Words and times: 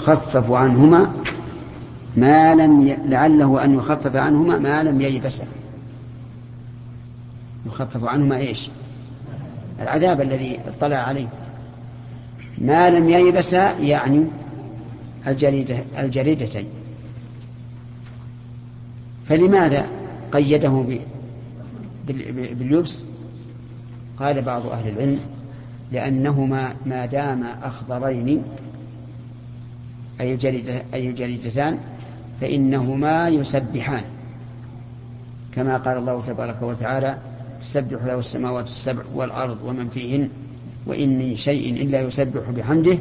يخفف 0.00 0.50
عنهما 0.50 1.12
ما 2.16 2.54
لم 2.54 2.86
ي... 2.88 2.96
لعله 3.06 3.64
أن 3.64 3.74
يخفف 3.74 4.16
عنهما 4.16 4.58
ما 4.58 4.82
لم 4.82 5.00
ييبسا 5.00 5.44
يخفف 7.66 8.04
عنهما 8.04 8.36
إيش؟ 8.36 8.70
العذاب 9.80 10.20
الذي 10.20 10.58
اطلع 10.66 10.96
عليه. 10.96 11.28
ما 12.58 12.90
لم 12.90 13.08
ييبسا 13.08 13.72
يعني 13.72 14.26
الجريدة 15.26 15.76
الجريدتين. 15.98 16.66
فلماذا 19.28 19.86
قيده 20.32 20.84
باليبس؟ 22.06 23.04
قال 24.18 24.42
بعض 24.42 24.66
أهل 24.66 24.88
العلم 24.88 25.20
لأنهما 25.92 26.74
ما 26.86 27.06
دام 27.06 27.44
أخضرين 27.62 28.42
أي 30.20 30.32
الجريدة 30.32 30.82
أي 30.94 31.08
الجريدتان 31.08 31.78
فإنهما 32.40 33.28
يسبحان. 33.28 34.04
كما 35.54 35.76
قال 35.76 35.96
الله 35.98 36.22
تبارك 36.26 36.62
وتعالى 36.62 37.18
تسبح 37.62 38.04
له 38.04 38.18
السماوات 38.18 38.68
السبع 38.68 39.02
والأرض 39.14 39.58
ومن 39.64 39.88
فيهن 39.88 40.28
وإن 40.86 41.18
من 41.18 41.36
شيء 41.36 41.82
إلا 41.82 42.00
يسبح 42.00 42.50
بحمده 42.50 42.98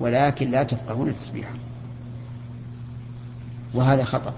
ولكن 0.00 0.50
لا 0.50 0.62
تفقهون 0.62 1.14
تسبيحه. 1.14 1.54
وهذا 3.74 4.04
خطأ. 4.04 4.34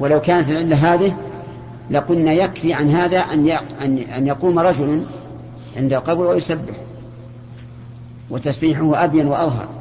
ولو 0.00 0.20
كانت 0.20 0.50
العلة 0.50 0.94
هذه 0.94 1.16
لقلنا 1.90 2.32
يكفي 2.32 2.74
عن 2.74 2.90
هذا 2.90 3.18
أن 3.18 3.48
أن 3.88 4.26
يقوم 4.26 4.58
رجل 4.58 5.06
عند 5.76 5.92
القبر 5.92 6.26
ويسبح 6.26 6.74
وتسبيحه 8.30 9.04
أبين 9.04 9.26
وأظهر. 9.26 9.77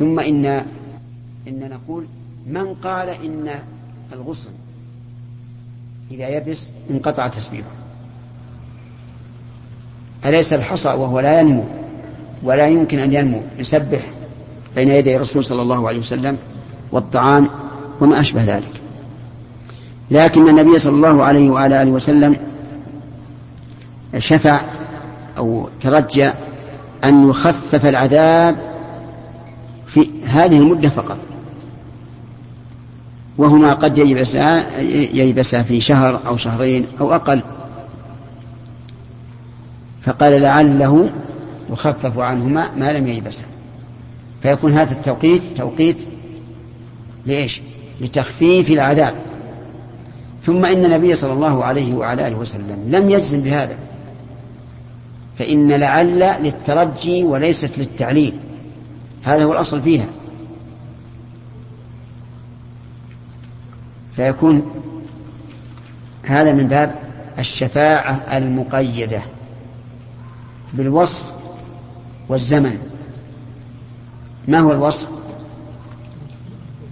ثم 0.00 0.20
إن 0.20 0.46
إن 1.48 1.70
نقول 1.70 2.06
من 2.46 2.74
قال 2.74 3.08
إن 3.08 3.50
الغصن 4.12 4.50
إذا 6.10 6.28
يبس 6.28 6.72
انقطع 6.90 7.28
تسبيحه. 7.28 7.68
أليس 10.26 10.52
الحصى 10.52 10.88
وهو 10.88 11.20
لا 11.20 11.40
ينمو 11.40 11.64
ولا 12.42 12.66
يمكن 12.68 12.98
أن 12.98 13.12
ينمو 13.12 13.42
يسبح 13.58 14.00
بين 14.76 14.88
يدي 14.88 15.16
الرسول 15.16 15.44
صلى 15.44 15.62
الله 15.62 15.88
عليه 15.88 15.98
وسلم 15.98 16.38
والطعام 16.92 17.50
وما 18.00 18.20
أشبه 18.20 18.44
ذلك. 18.44 18.72
لكن 20.10 20.48
النبي 20.48 20.78
صلى 20.78 20.96
الله 20.96 21.24
عليه 21.24 21.50
وعلى 21.50 21.82
آله 21.82 21.90
وسلم 21.90 22.36
شفع 24.18 24.60
أو 25.38 25.68
ترجى 25.80 26.30
أن 27.04 27.28
يخفف 27.28 27.86
العذاب 27.86 28.69
هذه 30.30 30.56
المدة 30.58 30.88
فقط. 30.88 31.18
وهما 33.38 33.74
قد 33.74 33.98
ييبسا 33.98 34.78
ييبسا 35.14 35.62
في 35.62 35.80
شهر 35.80 36.20
أو 36.26 36.36
شهرين 36.36 36.86
أو 37.00 37.14
أقل. 37.14 37.42
فقال 40.02 40.42
لعله 40.42 41.10
يخفف 41.70 42.18
عنهما 42.18 42.70
ما 42.76 42.92
لم 42.92 43.08
ييبسا. 43.08 43.44
فيكون 44.42 44.72
هذا 44.72 44.92
التوقيت 44.92 45.42
توقيت 45.56 46.06
لإيش؟ 47.26 47.60
لتخفيف 48.00 48.70
العذاب. 48.70 49.14
ثم 50.42 50.64
إن 50.64 50.84
النبي 50.84 51.14
صلى 51.14 51.32
الله 51.32 51.64
عليه 51.64 51.94
وعلى 51.94 52.28
آله 52.28 52.36
وسلم 52.36 52.84
لم 52.88 53.10
يجزم 53.10 53.40
بهذا. 53.40 53.78
فإن 55.38 55.72
لعل 55.72 56.42
للترجي 56.42 57.24
وليست 57.24 57.78
للتعليل. 57.78 58.32
هذا 59.22 59.44
هو 59.44 59.52
الأصل 59.52 59.80
فيها. 59.80 60.06
فيكون 64.16 64.70
هذا 66.26 66.52
من 66.52 66.68
باب 66.68 66.94
الشفاعة 67.38 68.14
المقيدة 68.36 69.22
بالوصف 70.72 71.26
والزمن. 72.28 72.78
ما 74.48 74.58
هو 74.58 74.72
الوصف؟ 74.72 75.08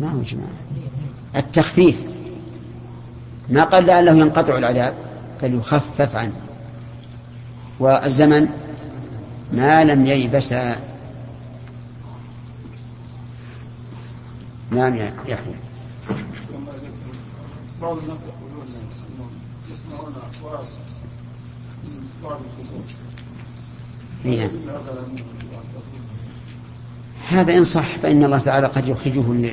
ما 0.00 0.10
هو 0.10 0.22
جماعة؟ 0.22 0.48
التخفيف. 1.36 2.02
ما 3.48 3.64
قال 3.64 3.86
لعله 3.86 4.12
ينقطع 4.12 4.58
العذاب 4.58 4.94
بل 5.42 5.54
يخفف 5.54 6.16
عنه. 6.16 6.40
والزمن 7.80 8.48
ما 9.52 9.84
لم 9.84 10.06
ييبس. 10.06 10.52
نعم 14.70 14.94
يا 14.94 15.14
يحيى 15.26 15.54
بعض 17.82 17.98
الناس 17.98 18.18
يقولون 18.20 18.66
يسمعون 19.70 20.14
اصوات 20.30 20.66
من 21.84 22.00
بعض 22.24 22.40
القبور 22.40 22.82
نعم 24.24 24.50
هذا 27.28 27.56
إن 27.56 27.64
صح 27.64 27.96
فإن 27.98 28.24
الله 28.24 28.38
تعالى 28.38 28.66
قد 28.66 28.88
يخرجه 28.88 29.52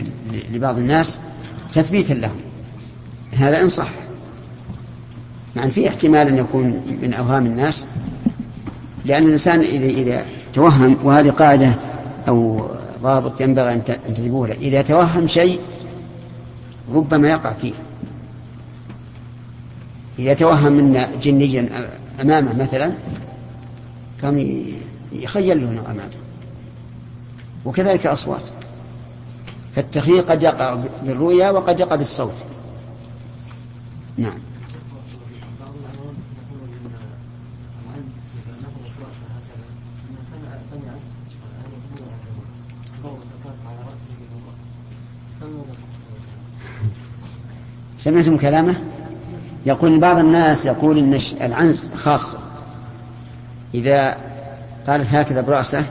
لبعض 0.51 0.77
الناس 0.77 1.19
تثبيتا 1.73 2.13
لهم. 2.13 2.37
هذا 3.33 3.61
إن 3.61 3.69
صح. 3.69 3.89
مع 5.55 5.63
أن 5.63 5.69
في 5.69 5.89
احتمال 5.89 6.27
أن 6.27 6.37
يكون 6.37 6.81
من 7.01 7.13
أوهام 7.13 7.45
الناس 7.45 7.85
لأن 9.05 9.23
الإنسان 9.23 9.59
إذا 9.59 9.85
إذا 9.85 10.25
توهم 10.53 10.97
وهذه 11.03 11.29
قاعدة 11.29 11.75
أو 12.27 12.67
ضابط 13.01 13.41
ينبغي 13.41 13.73
أن 13.73 13.81
له. 14.45 14.53
إذا 14.53 14.81
توهم 14.81 15.27
شيء 15.27 15.59
ربما 16.93 17.29
يقع 17.29 17.53
فيه. 17.53 17.73
إذا 20.19 20.33
توهم 20.33 20.79
أن 20.79 21.19
جنيا 21.21 21.89
أمامه 22.21 22.53
مثلا 22.53 22.91
كان 24.21 24.65
يخيل 25.11 25.61
له 25.61 25.91
أمامه. 25.91 26.09
وكذلك 27.65 28.05
الأصوات 28.05 28.49
فالتخيير 29.75 30.21
قد 30.21 30.43
يقع 30.43 30.77
بالرؤيا 31.03 31.49
وقد 31.49 31.79
يقع 31.79 31.95
بالصوت. 31.95 32.35
نعم. 34.17 34.37
سمعتم 47.97 48.37
كلامه؟ 48.37 48.94
يقول 49.65 49.99
بعض 49.99 50.17
الناس 50.17 50.65
يقول 50.65 50.97
إن 50.97 51.19
العنز 51.41 51.89
خاصه 51.95 52.39
إذا 53.73 54.17
قالت 54.87 55.13
هكذا 55.13 55.41
برأسه 55.41 55.85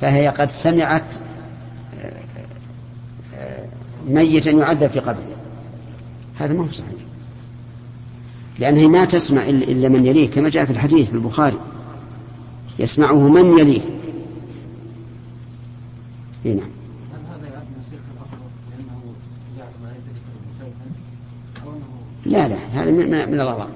فهي 0.00 0.28
قد 0.28 0.50
سمعت 0.50 1.14
آه، 2.02 2.12
آه، 3.36 3.64
ميتا 4.08 4.50
يعذب 4.50 4.86
في 4.90 5.00
قبره. 5.00 5.36
هذا 6.38 6.52
ما 6.52 6.64
هو 6.64 6.70
صحيح. 6.70 6.92
لأنها 8.58 8.88
ما 8.88 9.04
تسمع 9.04 9.42
إلا 9.48 9.88
من 9.88 10.06
يليه 10.06 10.30
كما 10.30 10.48
جاء 10.48 10.64
في 10.64 10.70
الحديث 10.70 11.08
في 11.08 11.14
البخاري. 11.14 11.58
يسمعه 12.78 13.28
من 13.28 13.58
يليه. 13.58 13.80
إيه 16.46 16.54
نعم. 16.54 16.81
لا 22.26 22.48
لا 22.48 22.56
هذا 22.56 22.90
من, 22.90 23.30
من 23.30 23.40
الغلط 23.40 23.68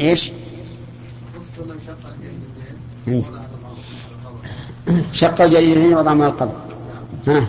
إيش؟ 0.00 0.32
شق 5.12 5.40
الجريدتين 5.42 5.94
وضع 5.94 6.14
من 6.14 6.22
القبر 6.22 6.56
ها 7.26 7.48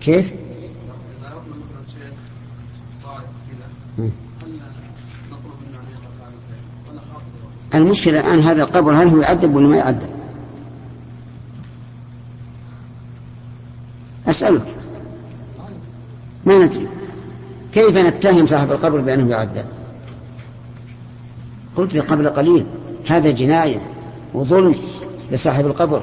كيف؟ 0.00 0.32
إذا 0.32 1.28
عرفنا 1.28 1.54
مثلا 1.54 1.82
شيخ 1.94 2.12
صالح 3.02 3.24
كذا 3.48 4.08
نطلب 5.30 5.54
منه 5.62 5.78
أن 5.78 6.34
ولا 6.88 7.00
خاص 7.00 7.22
المشكلة 7.74 8.20
الآن 8.20 8.40
هذا 8.40 8.62
القبر 8.62 8.92
هل 8.92 9.08
هو 9.08 9.20
يعذب 9.20 9.54
ولا 9.54 9.68
ما 9.68 9.76
يعذب؟ 9.76 10.10
أسألك. 14.28 14.66
ما 16.44 16.58
ندري. 16.58 16.88
كيف 17.72 17.96
نتهم 17.96 18.46
صاحب 18.46 18.72
القبر 18.72 19.00
بأنه 19.00 19.30
يعذب؟ 19.30 19.64
قلت 21.76 21.96
قبل 21.96 22.28
قليل 22.28 22.66
هذا 23.06 23.30
جناية 23.30 23.80
وظلم 24.34 24.74
لصاحب 25.32 25.66
القبر. 25.66 26.02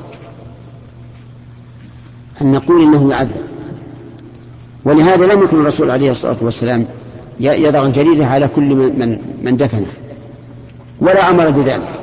أن 2.41 2.51
نقول 2.51 2.81
إنه 2.81 3.11
يعذب. 3.11 3.45
ولهذا 4.85 5.25
لم 5.25 5.43
يكن 5.43 5.61
الرسول 5.61 5.91
عليه 5.91 6.11
الصلاة 6.11 6.37
والسلام 6.41 6.85
يضع 7.39 7.85
الجريدة 7.85 8.27
على 8.27 8.47
كل 8.47 8.75
من, 8.75 9.19
من 9.43 9.57
دفنه. 9.57 10.00
ولا 11.01 11.29
أمر 11.29 11.49
بذلك. 11.49 11.99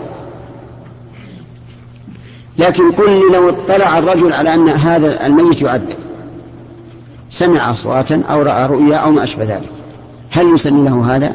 لكن 2.59 2.93
قل 2.93 3.11
لي 3.11 3.37
لو 3.37 3.49
اطلع 3.49 3.99
الرجل 3.99 4.33
على 4.33 4.55
أن 4.55 4.69
هذا 4.69 5.27
الميت 5.27 5.63
يعذب 5.63 5.97
سمع 7.31 7.71
أصواتا 7.71 8.23
أو 8.31 8.43
رأى 8.43 8.67
رؤيا 8.67 8.97
أو 8.97 9.11
ما 9.11 9.23
أشبه 9.23 9.45
ذلك. 9.45 9.71
هل 10.31 10.55
يسن 10.55 10.85
له 10.85 11.17
هذا؟ 11.17 11.35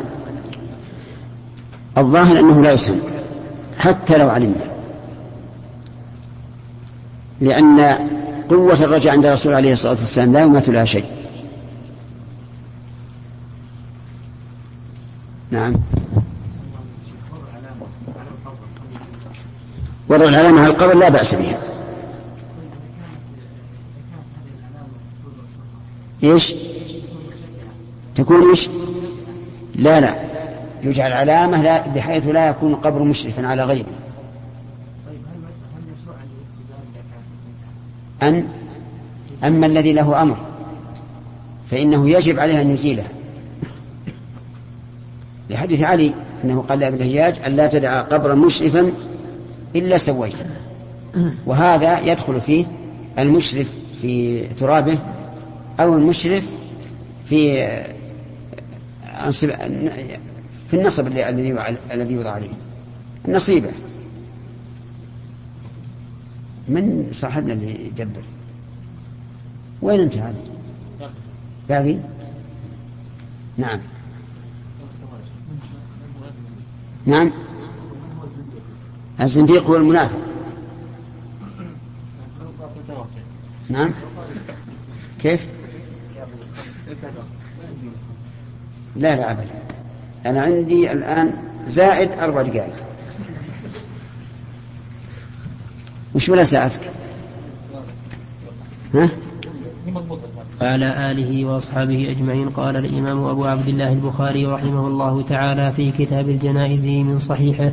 الظاهر 1.97 2.39
أنه 2.39 2.61
لا 2.61 2.71
يسن. 2.71 2.99
حتى 3.79 4.17
لو 4.17 4.29
علمنا. 4.29 4.73
لأن 7.41 7.79
قوة 8.49 8.83
الرجاء 8.83 9.13
عند 9.13 9.25
الرسول 9.25 9.53
عليه 9.53 9.73
الصلاة 9.73 9.91
والسلام 9.99 10.33
لا 10.33 10.41
يماثلها 10.41 10.85
شيء. 10.85 11.05
نعم. 15.51 15.73
وضع 20.09 20.25
العلامة 20.25 20.61
على 20.61 20.71
القبر 20.71 20.93
لا 20.93 21.09
بأس 21.09 21.35
بها. 21.35 21.57
إيش؟ 26.23 26.53
تكون 28.15 28.49
إيش؟ 28.49 28.69
لا 29.75 29.99
لا. 29.99 30.15
يجعل 30.83 31.13
علامة 31.13 31.61
لا 31.61 31.87
بحيث 31.87 32.27
لا 32.27 32.49
يكون 32.49 32.73
القبر 32.73 33.03
مشرفا 33.03 33.47
على 33.47 33.63
غيره. 33.63 33.85
أن 38.23 38.47
أما 39.43 39.65
الذي 39.65 39.93
له 39.93 40.21
أمر 40.21 40.37
فإنه 41.71 42.09
يجب 42.09 42.39
عليه 42.39 42.61
أن 42.61 42.69
يزيله. 42.69 43.05
لحديث 45.49 45.81
علي 45.81 46.13
أنه 46.43 46.61
قال 46.69 46.79
لابن 46.79 46.95
الهجاج 46.95 47.39
أن 47.45 47.55
لا 47.55 47.67
تدع 47.67 48.01
قبرا 48.01 48.35
مشرفا 48.35 48.91
إلا 49.75 49.97
سويته 49.97 50.45
وهذا 51.45 51.99
يدخل 51.99 52.41
فيه 52.41 52.65
المشرف 53.19 53.67
في 54.01 54.43
ترابه 54.47 54.99
أو 55.79 55.95
المشرف 55.95 56.43
في 57.29 57.67
في 60.67 60.73
النصب 60.73 61.07
الذي 61.07 61.55
الذي 61.93 62.13
يوضع 62.13 62.31
عليه. 62.31 62.49
النصيبة 63.27 63.69
من 66.67 67.09
صاحبنا 67.11 67.53
اللي 67.53 67.87
يدبر؟ 67.87 68.23
وين 69.81 69.99
أنت 69.99 70.17
هذا؟ 70.17 70.35
باقي؟ 71.69 71.97
نعم. 73.57 73.79
نعم. 77.05 77.31
الزنديق 79.21 79.63
هو 79.63 79.75
المنافق 79.75 80.19
نعم. 83.69 83.91
كيف؟ 85.21 85.45
لا 88.95 89.15
لا 89.15 89.31
أبدا. 89.31 89.45
أنا 90.25 90.41
عندي 90.41 90.91
الآن 90.91 91.37
زائد 91.67 92.11
أربع 92.11 92.41
دقائق. 92.41 92.73
وش 96.15 96.29
ولا 96.29 96.43
ساعتك؟ 96.43 96.91
ها؟ 98.93 99.09
وعلى 100.61 101.11
آله 101.11 101.45
وأصحابه 101.45 102.11
أجمعين 102.11 102.49
قال 102.49 102.75
الإمام 102.75 103.23
أبو 103.23 103.45
عبد 103.45 103.67
الله 103.67 103.93
البخاري 103.93 104.45
رحمه 104.45 104.87
الله 104.87 105.21
تعالى 105.21 105.71
في 105.71 105.91
كتاب 105.91 106.29
الجنائز 106.29 106.85
من 106.85 107.17
صحيحه 107.17 107.71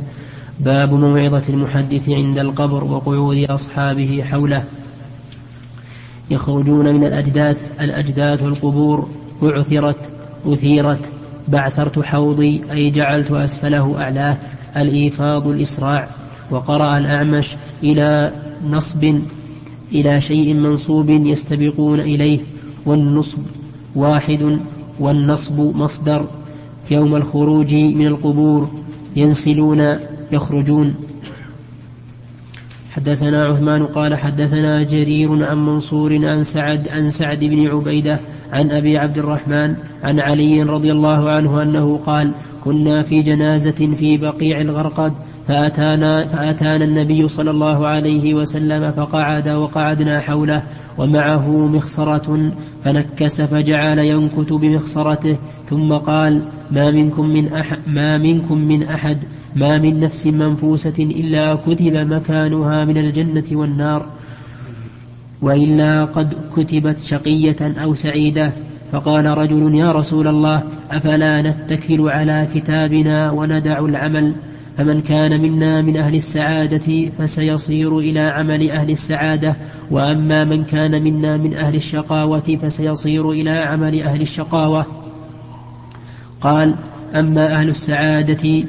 باب 0.65 0.93
موعظة 0.93 1.43
المحدث 1.49 2.09
عند 2.09 2.39
القبر 2.39 2.83
وقعود 2.83 3.37
أصحابه 3.37 4.23
حوله. 4.23 4.63
يخرجون 6.31 6.93
من 6.93 7.03
الأجداث 7.05 7.81
الأجداث 7.81 8.43
القبور 8.43 9.09
أعثرت 9.43 9.97
أثيرت 10.45 11.11
بعثرت 11.47 11.99
حوضي 11.99 12.61
أي 12.71 12.89
جعلت 12.89 13.31
أسفله 13.31 14.01
أعلاه 14.01 14.37
الإيفاض 14.77 15.47
الإسراع. 15.47 16.07
وقرأ 16.51 16.97
الأعمش 16.97 17.55
إلى 17.83 18.31
نصب 18.69 19.15
إلى 19.91 20.21
شيء 20.21 20.53
منصوب 20.53 21.09
يستبقون 21.09 21.99
إليه 21.99 22.39
والنصب 22.85 23.39
واحد 23.95 24.59
والنصب 24.99 25.59
مصدر. 25.59 26.25
يوم 26.91 27.15
الخروج 27.15 27.73
من 27.73 28.07
القبور 28.07 28.69
ينسلون 29.15 29.97
يخرجون. 30.31 30.95
حدثنا 32.91 33.43
عثمان 33.45 33.85
قال 33.85 34.15
حدثنا 34.15 34.83
جرير 34.83 35.45
عن 35.45 35.65
منصور 35.65 36.27
عن 36.27 36.43
سعد 36.43 36.87
عن 36.89 37.09
سعد 37.09 37.39
بن 37.39 37.67
عبيدة 37.67 38.19
عن 38.53 38.71
أبي 38.71 38.97
عبد 38.97 39.17
الرحمن 39.17 39.75
عن 40.03 40.19
علي 40.19 40.63
رضي 40.63 40.91
الله 40.91 41.29
عنه 41.29 41.61
أنه 41.61 41.97
قال 41.97 42.31
كنا 42.63 43.01
في 43.01 43.21
جنازة 43.21 43.95
في 43.95 44.17
بقيع 44.17 44.61
الغرقد 44.61 45.13
فأتانا, 45.47 46.25
فأتانا 46.25 46.85
النبي 46.85 47.27
صلى 47.27 47.51
الله 47.51 47.87
عليه 47.87 48.33
وسلم 48.33 48.91
فقعد 48.91 49.49
وقعدنا 49.49 50.19
حوله 50.19 50.63
ومعه 50.97 51.49
مخصرة 51.49 52.51
فنكس 52.83 53.41
فجعل 53.41 53.99
ينكت 53.99 54.53
بمخصرته 54.53 55.37
ثم 55.71 55.93
قال 55.93 56.41
ما 56.71 56.91
منكم 56.91 57.25
من 57.25 57.53
أحد, 57.53 57.77
ما 57.87 58.17
منكم 58.17 58.57
من 58.57 58.83
أحد 58.83 59.17
ما 59.55 59.77
من 59.77 59.99
نفس 59.99 60.27
منفوسة 60.27 60.93
إلا 60.99 61.55
كتب 61.55 61.93
مكانها 61.93 62.85
من 62.85 62.97
الجنة 62.97 63.43
والنار 63.51 64.05
وإلا 65.41 66.05
قد 66.05 66.33
كتبت 66.55 66.99
شقية 66.99 67.61
أو 67.61 67.93
سعيدة. 67.93 68.53
فقال 68.91 69.25
رجل 69.25 69.75
يا 69.75 69.91
رسول 69.91 70.27
الله 70.27 70.63
أفلا 70.91 71.41
نتكل 71.41 72.09
على 72.09 72.47
كتابنا 72.53 73.31
وندع 73.31 73.79
العمل؟ 73.79 74.33
فمن 74.77 75.01
كان 75.01 75.41
منا 75.41 75.81
من 75.81 75.97
أهل 75.97 76.15
السعادة 76.15 77.09
فسيصير 77.17 77.99
إلى 77.99 78.19
عمل 78.19 78.71
أهل 78.71 78.89
السعادة 78.89 79.55
وأما 79.91 80.43
من 80.43 80.63
كان 80.63 81.03
منا 81.03 81.37
من 81.37 81.53
أهل 81.53 81.75
الشقاوة 81.75 82.57
فسيصير 82.61 83.31
إلى 83.31 83.49
عمل 83.49 84.01
أهل 84.01 84.21
الشقاوة. 84.21 85.00
قال 86.41 86.75
أما 87.15 87.53
أهل 87.53 87.69
السعادة 87.69 88.63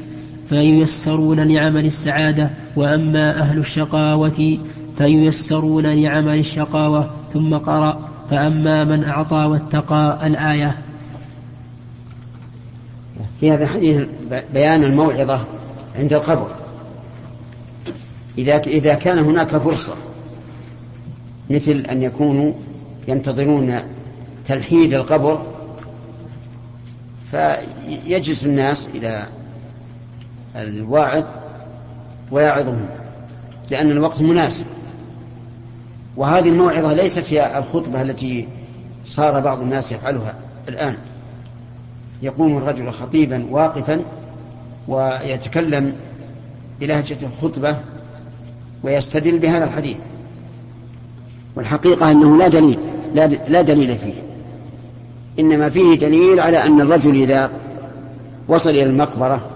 فييسرون 0.47 1.41
لعمل 1.41 1.87
السعادة 1.87 2.51
وأما 2.77 3.41
أهل 3.41 3.59
الشقاوة 3.59 4.59
فييسرون 4.99 5.87
لعمل 5.87 6.39
الشقاوة. 6.39 7.11
ثم 7.33 7.55
قرأ 7.57 8.09
فأما 8.31 8.85
من 8.85 9.05
أعطى 9.05 9.37
واتقى 9.37 10.27
الآية. 10.27 10.79
في 13.41 13.53
هذا 13.53 13.65
الحديث 13.65 14.03
بيان 14.55 14.85
الموعظة 14.85 15.41
عند 15.99 16.13
القبر. 16.13 16.47
إذا 18.39 18.57
إذا 18.57 18.95
كان 18.95 19.19
هناك 19.19 19.57
فرصة 19.57 19.95
مثل 21.51 21.73
أن 21.91 22.03
يكونوا 22.03 22.53
ينتظرون 23.09 23.79
تلحيد 24.47 24.95
القبر 24.95 25.52
فيجلس 27.33 28.47
الناس 28.47 28.89
إلى 28.95 29.27
الواعظ 30.57 31.25
ويعظهم 32.31 32.87
لأن 33.71 33.91
الوقت 33.91 34.23
مناسب. 34.23 34.67
وهذه 36.17 36.49
الموعظة 36.49 36.93
ليست 36.93 37.33
هي 37.33 37.59
الخطبة 37.59 38.03
التي 38.03 38.49
صار 39.05 39.41
بعض 39.41 39.61
الناس 39.61 39.93
يفعلها 39.93 40.35
الآن. 40.69 40.97
يقوم 42.23 42.57
الرجل 42.57 42.91
خطيبا 42.91 43.47
واقفا 43.51 44.01
ويتكلم 44.89 45.93
بلهجة 46.81 47.27
الخطبة 47.27 47.77
ويستدل 48.83 49.39
بهذا 49.39 49.65
الحديث. 49.65 49.99
والحقيقة 51.57 52.11
أنه 52.11 52.37
لا 52.37 52.49
دليل 52.49 52.79
لا, 53.15 53.27
لا 53.27 53.63
دليل 53.63 53.99
فيه. 53.99 54.32
إنما 55.39 55.69
فيه 55.69 55.99
دليل 55.99 56.41
على 56.41 56.65
أن 56.65 56.81
الرجل 56.81 57.23
إذا 57.23 57.51
وصل 58.49 58.71
إلى 58.71 58.83
المقبرة 58.83 59.47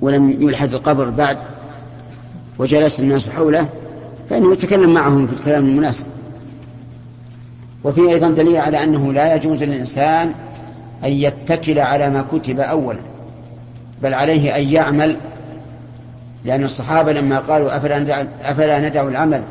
ولم 0.00 0.30
يلحد 0.30 0.74
القبر 0.74 1.10
بعد 1.10 1.38
وجلس 2.58 3.00
الناس 3.00 3.28
حوله 3.28 3.68
فإنه 4.30 4.52
يتكلم 4.52 4.94
معهم 4.94 5.26
في 5.26 5.32
الكلام 5.32 5.64
المناسب. 5.64 6.06
وفيه 7.84 8.10
أيضا 8.10 8.30
دليل 8.30 8.56
على 8.56 8.82
أنه 8.84 9.12
لا 9.12 9.34
يجوز 9.34 9.62
للإنسان 9.62 10.34
أن 11.04 11.12
يتكل 11.12 11.78
على 11.78 12.10
ما 12.10 12.24
كتب 12.32 12.60
أولا 12.60 12.98
بل 14.02 14.14
عليه 14.14 14.56
أن 14.56 14.68
يعمل 14.68 15.16
لأن 16.44 16.64
الصحابة 16.64 17.12
لما 17.12 17.38
قالوا 17.38 17.76
أفلا 17.76 17.98
ندع, 17.98 18.24
أفلا 18.44 18.88
ندع 18.88 19.08
العمل 19.08 19.42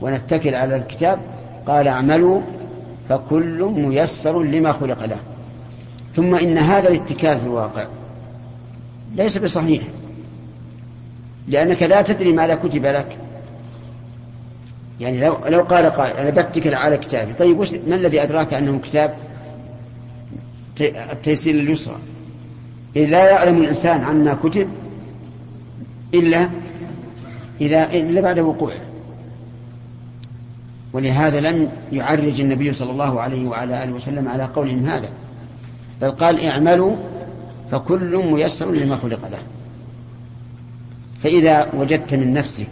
ونتكل 0.00 0.54
على 0.54 0.76
الكتاب 0.76 1.18
قال 1.66 1.88
اعملوا 1.88 2.40
فكل 3.08 3.64
ميسر 3.64 4.42
لما 4.42 4.72
خلق 4.72 5.04
له. 5.04 5.16
ثم 6.14 6.34
إن 6.34 6.58
هذا 6.58 6.88
الاتكال 6.88 7.40
في 7.40 7.46
الواقع 7.46 7.86
ليس 9.16 9.38
بصحيح 9.38 9.82
لأنك 11.48 11.82
لا 11.82 12.02
تدري 12.02 12.32
ماذا 12.32 12.54
كتب 12.54 12.86
لك. 12.86 13.18
يعني 15.00 15.20
لو 15.20 15.36
لو 15.46 15.62
قال 15.62 15.86
قائل 15.86 16.16
أنا 16.16 16.30
بتكل 16.30 16.74
على 16.74 16.98
كتابي. 16.98 17.32
طيب 17.32 17.58
وش 17.58 17.72
ما 17.88 17.96
الذي 17.96 18.22
أدراك 18.22 18.54
أنه 18.54 18.78
كتاب؟ 18.78 19.14
التيسير 20.80 21.54
لليسرى. 21.54 21.96
إذ 22.96 23.04
لا 23.04 23.30
يعلم 23.30 23.62
الإنسان 23.62 24.04
عما 24.04 24.34
كتب 24.34 24.68
إلا 26.14 26.50
إذا 27.60 27.92
إلا 27.92 28.20
بعد 28.20 28.38
وقوعه. 28.38 28.80
ولهذا 30.94 31.40
لم 31.40 31.68
يعرج 31.92 32.40
النبي 32.40 32.72
صلى 32.72 32.90
الله 32.90 33.20
عليه 33.20 33.48
وعلى 33.48 33.84
آله 33.84 33.92
وسلم 33.92 34.28
على 34.28 34.44
قولهم 34.44 34.86
هذا. 34.86 35.08
بل 36.02 36.10
قال 36.10 36.44
اعملوا 36.44 36.96
فكل 37.70 38.32
ميسر 38.32 38.70
لما 38.70 38.96
خلق 38.96 39.28
له. 39.28 39.38
فإذا 41.22 41.68
وجدت 41.74 42.14
من 42.14 42.32
نفسك 42.32 42.66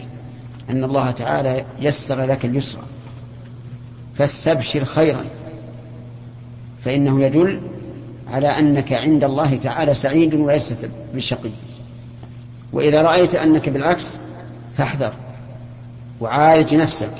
أن 0.69 0.83
الله 0.83 1.11
تعالى 1.11 1.65
يسر 1.79 2.25
لك 2.25 2.45
اليسرى 2.45 2.81
فاستبشر 4.15 4.85
خيرا 4.85 5.25
فإنه 6.85 7.23
يدل 7.23 7.61
على 8.31 8.47
أنك 8.47 8.93
عند 8.93 9.23
الله 9.23 9.57
تعالى 9.57 9.93
سعيد 9.93 10.33
وليس 10.33 10.73
بشقي. 11.13 11.51
وإذا 12.73 13.01
رأيت 13.01 13.35
أنك 13.35 13.69
بالعكس 13.69 14.17
فاحذر 14.77 15.13
وعالج 16.21 16.75
نفسك. 16.75 17.11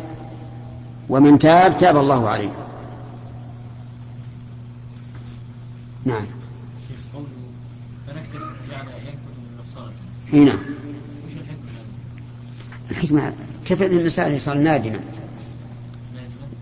ومن 1.13 1.39
تاب 1.39 1.77
تاب 1.77 1.98
الله 1.98 2.29
عليه. 2.29 2.51
نعم. 6.05 6.25
إي 10.34 10.39
نعم. 10.39 10.60
الحكمة 12.91 13.34
كيف 13.65 13.82
أن 13.82 13.98
الإنسان 13.98 14.39
صار 14.39 14.58
نادما؟ 14.58 15.00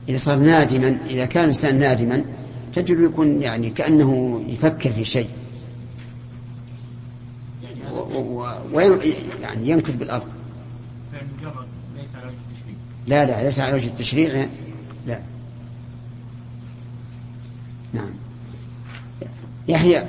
إذا 0.10 0.17
صار 0.17 0.38
نادما 0.38 1.00
إذا 1.10 1.25
كان 1.25 1.43
الإنسان 1.43 1.79
نادما 1.79 2.25
تجد 2.74 3.00
يكون 3.00 3.41
يعني 3.41 3.70
كأنه 3.70 4.41
يفكر 4.48 4.91
في 4.91 5.05
شيء. 5.05 5.29
ويعني 8.74 9.70
ينكت 9.70 9.91
بالأرض. 9.91 10.27
لا 13.08 13.25
لا 13.25 13.43
ليس 13.43 13.60
على 13.60 13.74
وجه 13.74 13.88
التشريع. 13.88 14.48
لا. 15.08 15.20
نعم. 17.93 18.10
يحيى. 19.67 20.08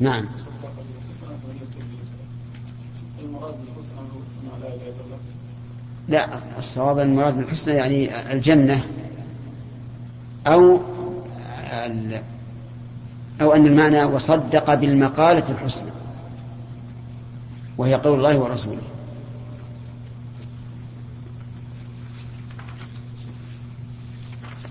نعم. 0.00 0.24
لا 6.08 6.58
الصواب 6.58 6.98
المراد 6.98 7.36
بالحسنى 7.36 7.74
يعني 7.74 8.32
الجنة 8.32 8.84
أو 10.46 10.80
أو 13.40 13.52
أن 13.52 13.66
المعنى 13.66 14.04
وصدق 14.04 14.74
بالمقالة 14.74 15.50
الحسنى. 15.50 15.90
وهي 17.78 17.94
قول 17.94 18.18
الله 18.18 18.38
ورسوله. 18.38 18.82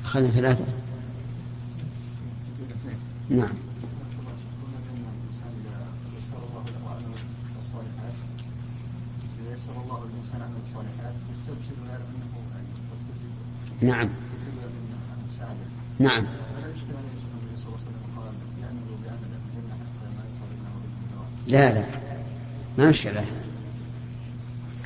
أخذنا 0.06 0.30
ثلاثة. 0.30 0.66
نعم. 3.30 3.50
نعم. 13.82 14.10
نعم. 16.00 16.26
لا 21.48 21.74
لا. 21.74 22.05
ما 22.78 22.90
مشكلة 22.90 23.26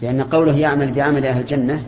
لأن 0.01 0.21
قوله 0.21 0.57
يعمل 0.57 0.91
بعمل 0.91 1.25
أهل 1.25 1.41
الجنة 1.41 1.85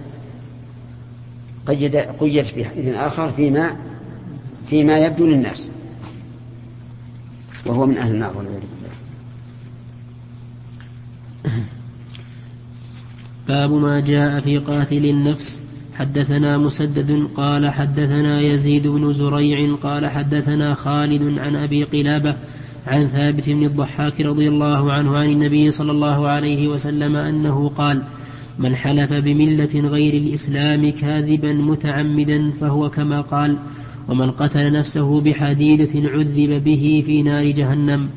قيد 1.65 1.95
قيد 1.95 2.43
في 2.43 2.65
حديث 2.65 2.95
آخر 2.95 3.29
فيما 3.29 3.75
فيما 4.69 4.97
يبدو 4.97 5.25
للناس. 5.25 5.69
وهو 7.65 7.85
من 7.85 7.97
أهل 7.97 8.11
النار 8.11 8.37
والعياذ 8.37 8.61
بالله. 8.61 8.95
باب 13.47 13.71
ما 13.71 13.99
جاء 13.99 14.39
في 14.39 14.57
قاتل 14.57 15.05
النفس. 15.05 15.61
حدثنا 15.93 16.57
مسدد 16.57 17.27
قال 17.35 17.69
حدثنا 17.69 18.41
يزيد 18.41 18.87
بن 18.87 19.13
زريع 19.13 19.75
قال 19.75 20.09
حدثنا 20.09 20.73
خالد 20.73 21.39
عن 21.39 21.55
أبي 21.55 21.83
قلابة 21.83 22.35
عن 22.87 23.07
ثابت 23.07 23.49
بن 23.49 23.63
الضحاك 23.63 24.21
رضي 24.21 24.47
الله 24.47 24.91
عنه 24.91 25.17
عن 25.17 25.29
النبي 25.29 25.71
صلى 25.71 25.91
الله 25.91 26.27
عليه 26.27 26.67
وسلم 26.67 27.15
أنه 27.15 27.69
قال 27.69 28.03
من 28.59 28.75
حلف 28.75 29.13
بملة 29.13 29.89
غير 29.89 30.13
الإسلام 30.13 30.91
كاذبا 30.91 31.53
متعمدا 31.53 32.51
فهو 32.51 32.89
كما 32.89 33.21
قال 33.21 33.57
ومن 34.09 34.31
قتل 34.31 34.73
نفسه 34.73 35.21
بحديدة 35.21 36.09
عذب 36.09 36.63
به 36.63 37.03
في 37.05 37.23
نار 37.23 37.45
جهنم 37.51 38.09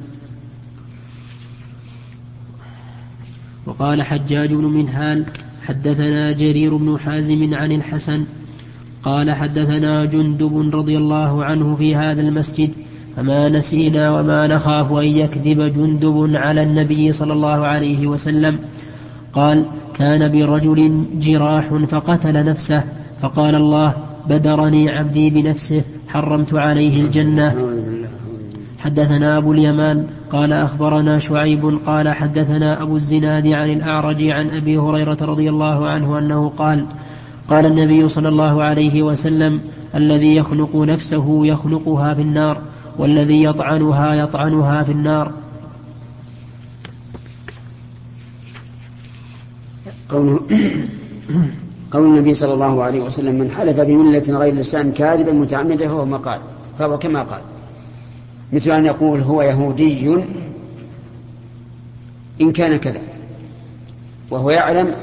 وقال 3.66 4.02
حجاج 4.02 4.54
بن 4.54 4.64
منهال 4.64 5.24
حدثنا 5.62 6.32
جرير 6.32 6.76
بن 6.76 6.98
حازم 6.98 7.54
عن 7.54 7.72
الحسن 7.72 8.24
قال 9.02 9.34
حدثنا 9.34 10.04
جندب 10.04 10.76
رضي 10.76 10.96
الله 10.96 11.44
عنه 11.44 11.76
في 11.76 11.96
هذا 11.96 12.20
المسجد 12.20 12.74
فما 13.16 13.48
نسينا 13.48 14.18
وما 14.18 14.46
نخاف 14.46 14.92
أن 14.92 15.06
يكذب 15.06 15.60
جندب 15.72 16.30
على 16.34 16.62
النبي 16.62 17.12
صلى 17.12 17.32
الله 17.32 17.66
عليه 17.66 18.06
وسلم. 18.06 18.58
قال 19.32 19.64
كان 19.94 20.32
برجل 20.32 21.04
جراح 21.20 21.68
فقتل 21.88 22.44
نفسه 22.44 22.84
فقال 23.20 23.54
الله 23.54 23.94
بدرني 24.28 24.90
عبدي 24.90 25.30
بنفسه 25.30 25.82
حرمت 26.08 26.54
عليه 26.54 27.02
الجنة. 27.02 27.54
حدثنا 28.78 29.38
أبو 29.38 29.52
اليمان 29.52 30.06
قال 30.30 30.52
أخبرنا 30.52 31.18
شعيب 31.18 31.78
قال 31.86 32.08
حدثنا 32.08 32.82
أبو 32.82 32.96
الزناد 32.96 33.46
عن 33.46 33.70
الأعرج 33.70 34.28
عن 34.28 34.50
أبي 34.50 34.78
هريرة 34.78 35.16
رضي 35.22 35.50
الله 35.50 35.88
عنه 35.88 36.18
أنه 36.18 36.48
قال 36.48 36.86
قال 37.48 37.66
النبي 37.66 38.08
صلى 38.08 38.28
الله 38.28 38.62
عليه 38.62 39.02
وسلم 39.02 39.60
الذي 39.94 40.36
يخنق 40.36 40.76
نفسه 40.76 41.46
يخنقها 41.46 42.14
في 42.14 42.22
النار. 42.22 42.58
والذي 42.98 43.42
يطعنها 43.42 44.14
يطعنها 44.14 44.82
في 44.82 44.92
النار. 44.92 45.32
قوله 50.08 50.40
قول 51.90 52.06
النبي 52.06 52.34
صلى 52.34 52.54
الله 52.54 52.82
عليه 52.82 53.00
وسلم 53.00 53.34
من 53.34 53.50
حلف 53.50 53.80
بملة 53.80 54.38
غير 54.38 54.52
الإسلام 54.52 54.92
كاذبا 54.92 55.32
متعمدا 55.32 55.88
فهو 55.88 56.04
ما 56.04 56.16
قال 56.16 56.40
فهو 56.78 56.98
كما 56.98 57.22
قال. 57.22 57.40
مثل 58.52 58.70
أن 58.70 58.86
يقول 58.86 59.20
هو 59.20 59.42
يهودي 59.42 60.14
إن 62.40 62.52
كان 62.52 62.76
كذا. 62.76 63.00
وهو 64.30 64.50
يعلم 64.50 64.94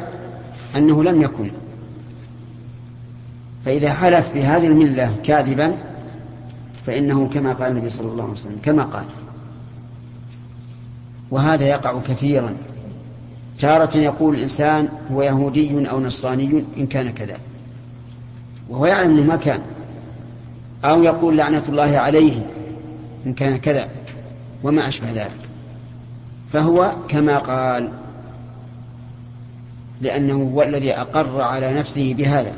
أنه 0.78 1.04
لم 1.04 1.22
يكن. 1.22 1.52
فإذا 3.66 3.94
حلف 3.94 4.34
بهذه 4.34 4.68
الملة 4.68 5.16
كاذبا 5.24 5.91
فإنه 6.86 7.30
كما 7.34 7.54
قال 7.54 7.72
النبي 7.72 7.90
صلى 7.90 8.08
الله 8.08 8.24
عليه 8.24 8.34
وسلم 8.34 8.60
كما 8.64 8.84
قال. 8.84 9.06
وهذا 11.32 11.66
يقع 11.66 12.00
كثيرا. 12.08 12.56
تارة 13.60 13.98
يقول 13.98 14.36
الإنسان 14.36 14.90
هو 15.12 15.22
يهودي 15.22 15.90
أو 15.90 16.00
نصراني 16.00 16.64
إن 16.78 16.88
كان 16.88 17.12
كذا. 17.14 17.38
وهو 18.70 18.86
يعلم 18.86 19.12
أنه 19.12 19.24
ما 19.24 19.36
كان. 19.36 19.62
أو 20.86 21.04
يقول 21.04 21.38
لعنة 21.38 21.64
الله 21.70 21.98
عليه 21.98 22.46
إن 23.26 23.34
كان 23.34 23.58
كذا. 23.58 23.88
وما 24.64 24.88
أشبه 24.88 25.12
ذلك. 25.12 25.32
فهو 26.54 26.96
كما 27.08 27.38
قال 27.38 27.92
لأنه 30.02 30.34
هو 30.54 30.62
الذي 30.62 30.94
أقر 30.94 31.42
على 31.42 31.74
نفسه 31.74 32.14
بهذا. 32.14 32.54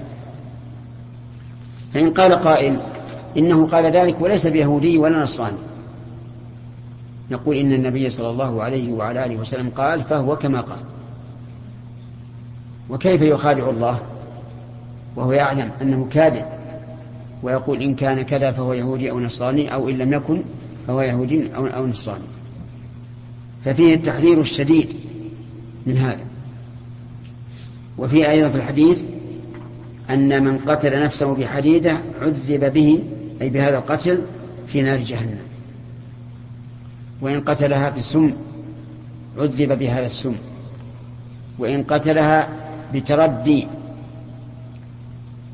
فإن 1.93 2.13
قال 2.13 2.33
قائل 2.33 2.79
إنه 3.37 3.67
قال 3.67 3.85
ذلك 3.85 4.21
وليس 4.21 4.47
بيهودي 4.47 4.97
ولا 4.97 5.23
نصراني. 5.23 5.57
نقول 7.31 7.57
إن 7.57 7.73
النبي 7.73 8.09
صلى 8.09 8.29
الله 8.29 8.63
عليه 8.63 8.93
وعلى 8.93 9.25
آله 9.25 9.35
وسلم 9.35 9.69
قال 9.69 10.03
فهو 10.03 10.35
كما 10.35 10.61
قال. 10.61 10.79
وكيف 12.89 13.21
يخادع 13.21 13.69
الله؟ 13.69 13.99
وهو 15.15 15.31
يعلم 15.31 15.71
أنه 15.81 16.07
كاذب. 16.11 16.45
ويقول 17.43 17.81
إن 17.81 17.95
كان 17.95 18.21
كذا 18.21 18.51
فهو 18.51 18.73
يهودي 18.73 19.11
أو 19.11 19.19
نصراني 19.19 19.73
أو 19.73 19.89
إن 19.89 19.97
لم 19.97 20.13
يكن 20.13 20.41
فهو 20.87 21.01
يهودي 21.01 21.55
أو, 21.55 21.67
أو 21.67 21.87
نصراني. 21.87 22.23
ففيه 23.65 23.95
التحذير 23.95 24.41
الشديد 24.41 24.93
من 25.85 25.97
هذا. 25.97 26.25
وفيه 27.97 28.31
أيضا 28.31 28.49
في 28.49 28.55
الحديث 28.55 29.03
أن 30.09 30.43
من 30.43 30.57
قتل 30.57 31.03
نفسه 31.03 31.33
بحديدة 31.33 31.97
عذب 32.21 32.73
به 32.73 32.99
أي 33.43 33.49
بهذا 33.49 33.77
القتل 33.77 34.21
في 34.67 34.81
نار 34.81 34.97
جهنم. 34.97 35.39
وإن 37.21 37.41
قتلها 37.41 37.89
بسم 37.89 38.33
عذب 39.37 39.77
بهذا 39.79 40.05
السم. 40.05 40.35
وإن 41.59 41.83
قتلها 41.83 42.49
بتردي 42.93 43.67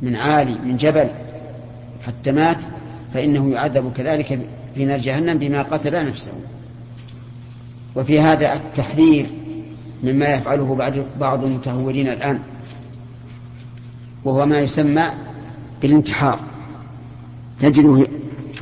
من 0.01 0.15
عالي 0.15 0.55
من 0.65 0.77
جبل 0.77 1.09
حتى 2.07 2.31
مات 2.31 2.63
فإنه 3.13 3.51
يعذب 3.51 3.93
كذلك 3.97 4.39
في 4.75 4.85
نار 4.85 4.99
جهنم 4.99 5.37
بما 5.37 5.61
قتل 5.61 6.09
نفسه. 6.09 6.31
وفي 7.95 8.19
هذا 8.19 8.53
التحذير 8.53 9.25
مما 10.03 10.25
يفعله 10.25 10.93
بعض 11.19 11.43
المتهورين 11.43 12.07
الآن 12.07 12.39
وهو 14.25 14.45
ما 14.45 14.57
يسمى 14.57 15.05
بالانتحار. 15.81 16.39
تجده 17.59 18.07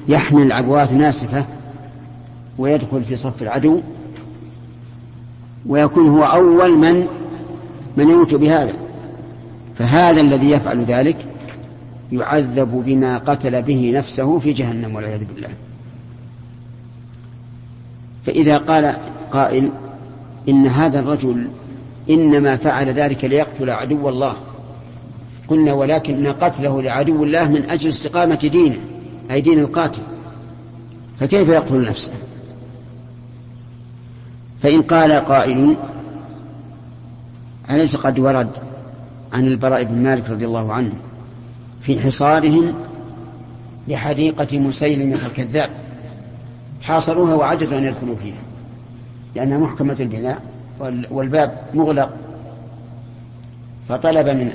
يحمل 0.07 0.51
عبوات 0.51 0.93
ناسفة 0.93 1.45
ويدخل 2.57 3.03
في 3.03 3.15
صف 3.15 3.41
العدو 3.41 3.81
ويكون 5.65 6.07
هو 6.07 6.23
أول 6.23 6.77
من 6.77 7.07
من 7.97 8.09
يموت 8.09 8.35
بهذا. 8.35 8.73
فهذا 9.75 10.21
الذي 10.21 10.49
يفعل 10.49 10.83
ذلك 10.83 11.17
يعذب 12.11 12.83
بما 12.85 13.17
قتل 13.17 13.61
به 13.61 13.91
نفسه 13.95 14.39
في 14.39 14.53
جهنم 14.53 14.95
والعياذ 14.95 15.21
بالله. 15.33 15.49
فإذا 18.25 18.57
قال 18.57 18.95
قائل 19.31 19.71
إن 20.49 20.67
هذا 20.67 20.99
الرجل 20.99 21.47
إنما 22.09 22.55
فعل 22.55 22.89
ذلك 22.89 23.25
ليقتل 23.25 23.69
عدو 23.69 24.09
الله 24.09 24.35
قلنا 25.47 25.73
ولكن 25.73 26.27
قتله 26.27 26.81
لعدو 26.81 27.23
الله 27.23 27.49
من 27.49 27.69
أجل 27.69 27.89
استقامة 27.89 28.35
دينه 28.35 28.77
أي 29.31 29.41
دين 29.41 29.59
القاتل. 29.59 30.01
فكيف 31.19 31.49
يقتل 31.49 31.81
نفسه؟ 31.81 32.13
فإن 34.61 34.81
قال 34.81 35.11
قائل 35.11 35.77
أليس 37.69 37.95
قد 37.95 38.19
ورد 38.19 38.49
عن 39.33 39.47
البراء 39.47 39.83
بن 39.83 40.03
مالك 40.03 40.29
رضي 40.29 40.45
الله 40.45 40.73
عنه 40.73 40.93
في 41.81 41.99
حصارهم 41.99 42.73
لحديقة 43.87 44.59
مسيلمة 44.59 45.25
الكذاب؟ 45.25 45.69
حاصروها 46.81 47.35
وعجزوا 47.35 47.77
أن 47.77 47.83
يدخلوا 47.83 48.15
فيها 48.15 48.41
لأنها 49.35 49.57
محكمة 49.57 49.97
البناء 49.99 50.41
والباب 51.11 51.61
مغلق. 51.73 52.09
فطلب 53.89 54.27
من 54.27 54.51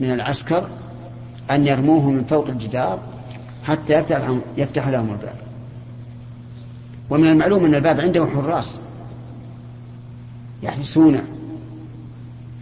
من 0.00 0.12
العسكر 0.12 0.68
أن 1.50 1.66
يرموه 1.66 2.10
من 2.10 2.24
فوق 2.24 2.48
الجدار 2.48 2.98
حتى 3.64 3.94
يفتح 3.94 4.16
لهم, 4.16 4.42
يفتح 4.56 4.88
لهم 4.88 5.10
الباب. 5.10 5.34
ومن 7.10 7.28
المعلوم 7.28 7.64
أن 7.64 7.74
الباب 7.74 8.00
عنده 8.00 8.26
حراس 8.26 8.80
يحرسونه. 10.62 11.24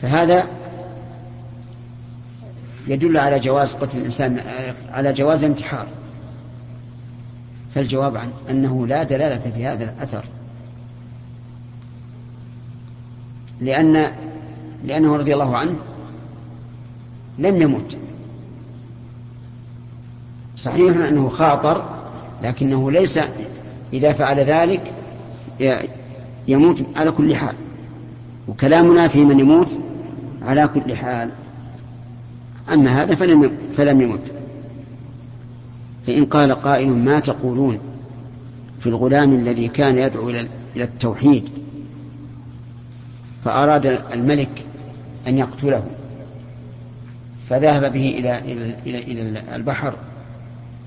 فهذا 0.03 0.45
يدل 2.87 3.17
على 3.17 3.39
جواز 3.39 3.75
قتل 3.75 3.99
الإنسان 3.99 4.41
على 4.93 5.13
جواز 5.13 5.45
الانتحار. 5.45 5.87
فالجواب 7.75 8.17
عن 8.17 8.33
أنه 8.51 8.87
لا 8.87 9.03
دلالة 9.03 9.51
في 9.51 9.67
هذا 9.67 9.85
الأثر. 9.85 10.25
لأن 13.61 14.13
لأنه 14.85 15.17
رضي 15.17 15.33
الله 15.33 15.57
عنه 15.57 15.77
لم 17.39 17.63
يمت. 17.63 17.97
صحيح 20.57 20.97
أنه 20.97 21.29
خاطر 21.29 21.85
لكنه 22.43 22.91
ليس 22.91 23.19
إذا 23.93 24.13
فعل 24.13 24.41
ذلك 24.41 24.93
يموت 26.49 26.85
على 26.97 27.11
كل 27.11 27.35
حال. 27.35 27.55
وكلامنا 28.49 29.09
في 29.09 29.25
من 29.25 29.41
يموت 29.41 29.79
على 30.43 30.69
كل 30.69 30.97
حال. 30.97 31.31
أما 32.73 33.03
هذا 33.03 33.15
فلم 33.15 33.51
فلم 33.77 34.01
يمت. 34.01 34.33
فإن 36.07 36.25
قال 36.25 36.53
قائل 36.53 36.89
ما 36.89 37.21
تقولون 37.21 37.79
في 38.81 38.89
الغلام 38.89 39.33
الذي 39.33 39.69
كان 39.69 39.99
يدعو 39.99 40.31
إلى 40.31 40.49
التوحيد 40.77 41.49
فأراد 43.45 43.87
الملك 43.87 44.65
أن 45.29 45.39
يقتله. 45.39 45.87
فذهب 47.49 47.93
به 47.93 48.15
إلى 48.19 48.39
إلى 48.39 48.99
إلى, 48.99 49.57
البحر 49.57 49.95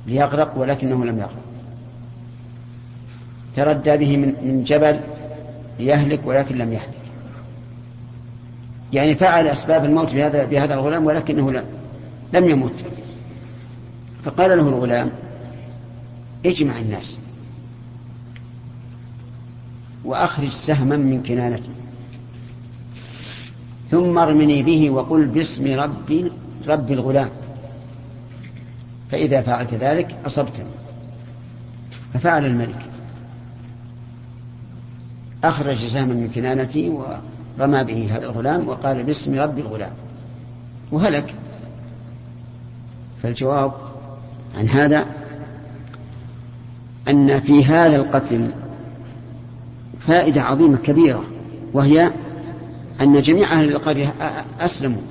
ليغرق 0.07 0.57
ولكنه 0.57 1.05
لم 1.05 1.19
يغرق. 1.19 1.45
تردى 3.55 3.97
به 3.97 4.17
من 4.17 4.27
من 4.27 4.63
جبل 4.63 4.99
ليهلك 5.79 6.19
ولكن 6.25 6.57
لم 6.57 6.73
يهلك. 6.73 6.89
يعني 8.93 9.15
فعل 9.15 9.47
أسباب 9.47 9.85
الموت 9.85 10.13
بهذا 10.13 10.45
بهذا 10.45 10.73
الغلام 10.73 11.05
ولكنه 11.05 11.51
لم 11.51 11.63
لم 12.33 12.49
يمت. 12.49 12.85
فقال 14.25 14.57
له 14.57 14.69
الغلام 14.69 15.11
اجمع 16.45 16.77
الناس 16.77 17.19
وأخرج 20.05 20.49
سهما 20.49 20.97
من 20.97 21.23
كنانتي. 21.23 21.69
ثم 23.89 24.17
ارمني 24.17 24.63
به 24.63 24.89
وقل 24.89 25.25
باسم 25.25 25.79
ربي 25.79 26.31
رب 26.67 26.91
الغلام. 26.91 27.29
فإذا 29.11 29.41
فعلت 29.41 29.73
ذلك 29.73 30.15
أصبتني 30.25 30.65
ففعل 32.13 32.45
الملك. 32.45 32.85
أخرج 35.43 35.77
سهما 35.77 36.13
من 36.13 36.31
كنانتي 36.35 36.89
ورمى 36.89 37.83
به 37.83 38.09
هذا 38.11 38.25
الغلام 38.25 38.67
وقال 38.67 39.03
باسم 39.03 39.39
رب 39.39 39.59
الغلام. 39.59 39.93
وهلك. 40.91 41.33
فالجواب 43.23 43.73
عن 44.57 44.69
هذا 44.69 45.05
أن 47.09 47.39
في 47.39 47.65
هذا 47.65 47.95
القتل 47.95 48.51
فائدة 49.99 50.41
عظيمة 50.41 50.77
كبيرة 50.77 51.23
وهي 51.73 52.11
أن 53.01 53.21
جميع 53.21 53.51
أهل 53.51 53.71
القرية 53.75 54.13
أسلموا. 54.59 55.01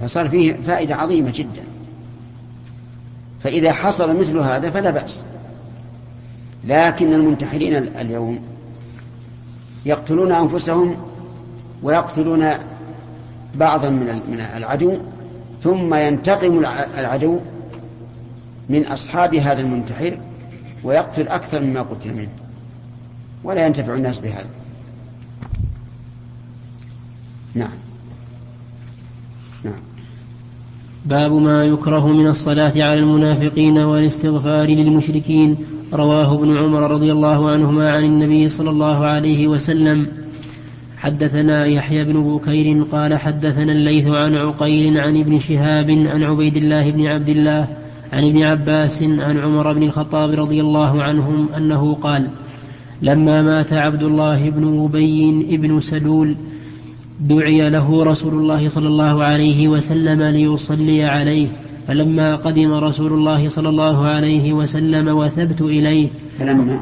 فصار 0.00 0.28
فيه 0.28 0.52
فائدة 0.52 0.96
عظيمة 0.96 1.32
جدا. 1.34 1.62
فإذا 3.40 3.72
حصل 3.72 4.16
مثل 4.16 4.38
هذا 4.38 4.70
فلا 4.70 4.90
بأس. 4.90 5.24
لكن 6.64 7.12
المنتحرين 7.12 7.74
اليوم 7.74 8.40
يقتلون 9.86 10.32
أنفسهم 10.32 10.96
ويقتلون 11.82 12.50
بعضا 13.54 13.88
من 13.88 14.40
العدو 14.56 14.98
ثم 15.62 15.94
ينتقم 15.94 16.64
العدو 16.98 17.38
من 18.68 18.86
أصحاب 18.86 19.34
هذا 19.34 19.60
المنتحر 19.60 20.18
ويقتل 20.84 21.28
أكثر 21.28 21.60
مما 21.60 21.82
قتل 21.82 22.14
منه. 22.14 22.30
ولا 23.44 23.66
ينتفع 23.66 23.94
الناس 23.94 24.18
بهذا. 24.18 24.46
نعم. 27.54 27.87
نعم. 29.64 29.74
باب 31.06 31.32
ما 31.32 31.64
يكره 31.64 32.06
من 32.06 32.26
الصلاة 32.26 32.72
على 32.76 33.00
المنافقين 33.00 33.78
والاستغفار 33.78 34.68
للمشركين. 34.68 35.56
رواه 35.92 36.34
ابن 36.34 36.56
عمر 36.56 36.90
رضي 36.90 37.12
الله 37.12 37.50
عنهما 37.50 37.92
عن 37.92 38.04
النبي 38.04 38.48
صلى 38.48 38.70
الله 38.70 39.06
عليه 39.06 39.46
وسلم. 39.48 40.06
حدثنا 40.98 41.66
يحيى 41.66 42.04
بن 42.04 42.36
بكير 42.36 42.82
قال 42.82 43.18
حدثنا 43.18 43.72
الليث 43.72 44.06
عن 44.06 44.34
عقيل 44.34 44.98
عن 44.98 45.20
ابن 45.20 45.38
شهاب 45.38 45.90
عن 45.90 46.22
عبيد 46.22 46.56
الله 46.56 46.90
بن 46.90 47.06
عبد 47.06 47.28
الله 47.28 47.68
عن 48.12 48.24
ابن 48.24 48.42
عباس 48.42 49.02
عن 49.02 49.38
عمر 49.38 49.72
بن 49.72 49.82
الخطاب 49.82 50.30
رضي 50.30 50.60
الله 50.60 51.02
عنهم 51.02 51.48
أنه 51.48 51.94
قال 51.94 52.28
لما 53.02 53.42
مات 53.42 53.72
عبد 53.72 54.02
الله 54.02 54.50
بن 54.50 54.84
أبي 54.84 55.56
بن 55.56 55.80
سلول 55.80 56.36
دعي 57.20 57.70
له 57.70 58.04
رسول 58.04 58.34
الله 58.34 58.68
صلى 58.68 58.88
الله 58.88 59.24
عليه 59.24 59.68
وسلم 59.68 60.22
ليصلي 60.22 61.04
عليه. 61.04 61.48
فلما 61.88 62.36
قدم 62.36 62.72
رسول 62.72 63.12
الله 63.12 63.48
صلى 63.48 63.68
الله 63.68 64.04
عليه 64.04 64.52
وسلم 64.52 65.08
وثبت 65.08 65.60
إليه 65.60 66.08
فلما 66.38 66.80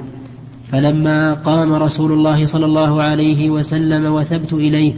فلما 0.67 1.35
قام 1.35 1.73
رسول 1.73 2.13
الله 2.13 2.47
صلى 2.47 2.67
الله 2.67 3.03
عليه 3.03 3.51
وسلم 3.51 4.03
وثبت 4.13 4.53
إليه 4.53 4.93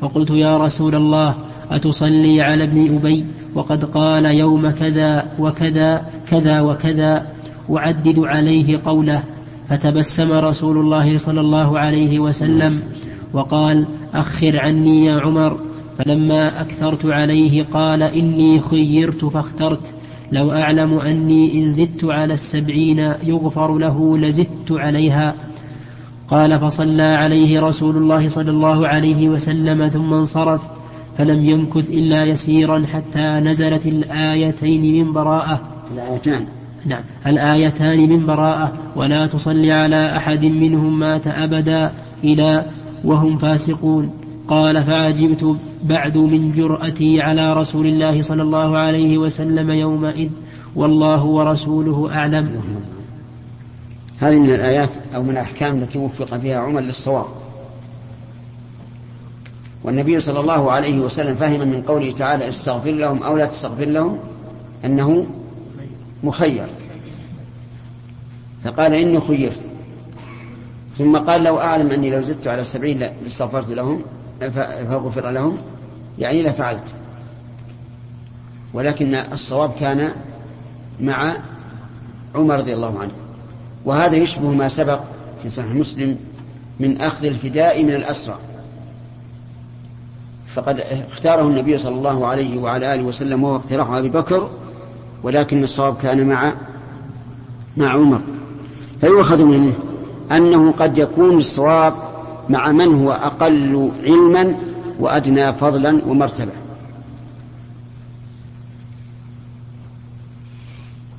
فقلت 0.00 0.30
يا 0.30 0.56
رسول 0.56 0.94
الله 0.94 1.34
أتصلي 1.70 2.42
على 2.42 2.64
ابن 2.64 2.96
أبي؟ 2.96 3.24
وقد 3.54 3.84
قال 3.84 4.24
يوم 4.24 4.70
كذا 4.70 5.24
وكذا 5.38 6.02
كذا 6.26 6.60
وكذا 6.60 7.26
أعدد 7.70 8.18
عليه 8.18 8.80
قوله. 8.84 9.22
فتبسم 9.68 10.32
رسول 10.32 10.78
الله 10.78 11.18
صلى 11.18 11.40
الله 11.40 11.78
عليه 11.78 12.18
وسلم. 12.18 12.80
وقال 13.32 13.86
أخر 14.14 14.60
عني 14.60 15.04
يا 15.04 15.20
عمر. 15.20 15.58
فلما 15.98 16.60
أكثرت 16.60 17.06
عليه 17.06 17.64
قال 17.64 18.02
إني 18.02 18.60
خيرت 18.60 19.24
فاخترت. 19.24 19.92
لو 20.32 20.52
أعلم 20.52 20.98
أني 20.98 21.54
إن 21.54 21.72
زدت 21.72 22.04
على 22.04 22.34
السبعين 22.34 22.98
يغفر 23.22 23.78
له 23.78 24.18
لزدت 24.18 24.72
عليها. 24.72 25.34
قال 26.28 26.58
فصلى 26.58 27.02
عليه 27.02 27.60
رسول 27.60 27.96
الله 27.96 28.28
صلى 28.28 28.50
الله 28.50 28.88
عليه 28.88 29.28
وسلم 29.28 29.88
ثم 29.88 30.12
انصرف 30.12 30.62
فلم 31.18 31.44
يمكث 31.44 31.90
إلا 31.90 32.24
يسيرا 32.24 32.82
حتى 32.92 33.26
نزلت 33.26 33.86
الآيتين 33.86 35.06
من 35.06 35.12
براءة. 35.12 35.60
الآيتان. 35.94 36.44
نعم 36.86 37.02
الآيتان 37.26 38.08
من 38.08 38.26
براءة. 38.26 38.72
ولا 38.96 39.26
تصلي 39.26 39.72
على 39.72 40.16
أحد 40.16 40.44
منهم 40.44 40.98
مات 40.98 41.26
أبدا 41.26 41.92
إلى 42.24 42.64
وهم 43.04 43.38
فاسقون. 43.38 44.14
قال 44.48 44.84
فعجبت 44.84 45.56
بعد 45.82 46.16
من 46.16 46.52
جرأتي 46.52 47.22
على 47.22 47.52
رسول 47.52 47.86
الله 47.86 48.22
صلى 48.22 48.42
الله 48.42 48.78
عليه 48.78 49.18
وسلم 49.18 49.70
يومئذ 49.70 50.28
والله 50.76 51.24
ورسوله 51.24 52.14
أعلم. 52.14 52.62
هذه 54.18 54.38
من 54.38 54.50
الآيات 54.50 54.90
أو 55.14 55.22
من 55.22 55.30
الأحكام 55.30 55.78
التي 55.78 55.98
وفق 55.98 56.36
فيها 56.36 56.58
عمر 56.58 56.80
للصواب. 56.80 57.26
والنبي 59.84 60.20
صلى 60.20 60.40
الله 60.40 60.72
عليه 60.72 60.98
وسلم 60.98 61.34
فهم 61.34 61.68
من 61.68 61.82
قوله 61.82 62.10
تعالى 62.10 62.48
استغفر 62.48 62.90
لهم 62.90 63.22
أو 63.22 63.36
لا 63.36 63.46
تستغفر 63.46 63.84
لهم 63.84 64.18
أنه 64.84 65.26
مخير. 66.24 66.66
فقال 68.64 68.94
إني 68.94 69.20
خيرت. 69.20 69.69
ثم 70.98 71.16
قال 71.16 71.42
لو 71.42 71.58
أعلم 71.58 71.90
أني 71.90 72.10
لو 72.10 72.22
زدت 72.22 72.46
على 72.46 72.60
السبعين 72.60 72.98
لاستغفرت 72.98 73.70
لهم 73.70 74.02
فغفر 74.40 75.30
لهم. 75.30 75.58
يعني 76.18 76.42
لفعلت 76.42 76.94
ولكن 78.74 79.14
الصواب 79.14 79.72
كان 79.80 80.10
مع 81.00 81.36
عمر 82.34 82.58
رضي 82.58 82.74
الله 82.74 82.98
عنه. 82.98 83.12
وهذا 83.84 84.16
يشبه 84.16 84.50
ما 84.50 84.68
سبق 84.68 85.00
في 85.42 85.48
صحيح 85.48 85.70
مسلم 85.70 86.16
من 86.80 87.00
أخذ 87.00 87.24
الفداء 87.24 87.82
من 87.82 87.94
الأسرى. 87.94 88.36
فقد 90.54 90.80
اختاره 90.80 91.42
النبي 91.42 91.78
صلى 91.78 91.94
الله 91.94 92.26
عليه 92.26 92.58
وعلى 92.58 92.94
آله 92.94 93.02
وسلم 93.02 93.44
وهو 93.44 93.56
اقتراح 93.56 93.90
أبي 93.90 94.08
بكر 94.08 94.50
ولكن 95.22 95.62
الصواب 95.62 95.96
كان 96.02 96.26
مع 96.26 96.52
مع 97.76 97.88
عمر. 97.88 98.20
فيؤخذ 99.00 99.44
منه. 99.44 99.74
أنه 100.32 100.70
قد 100.70 100.98
يكون 100.98 101.38
الصواب 101.38 101.92
مع 102.48 102.72
من 102.72 102.94
هو 102.94 103.12
أقل 103.12 103.90
علما 104.04 104.56
وأدنى 104.98 105.52
فضلا 105.52 106.00
ومرتبة. 106.06 106.52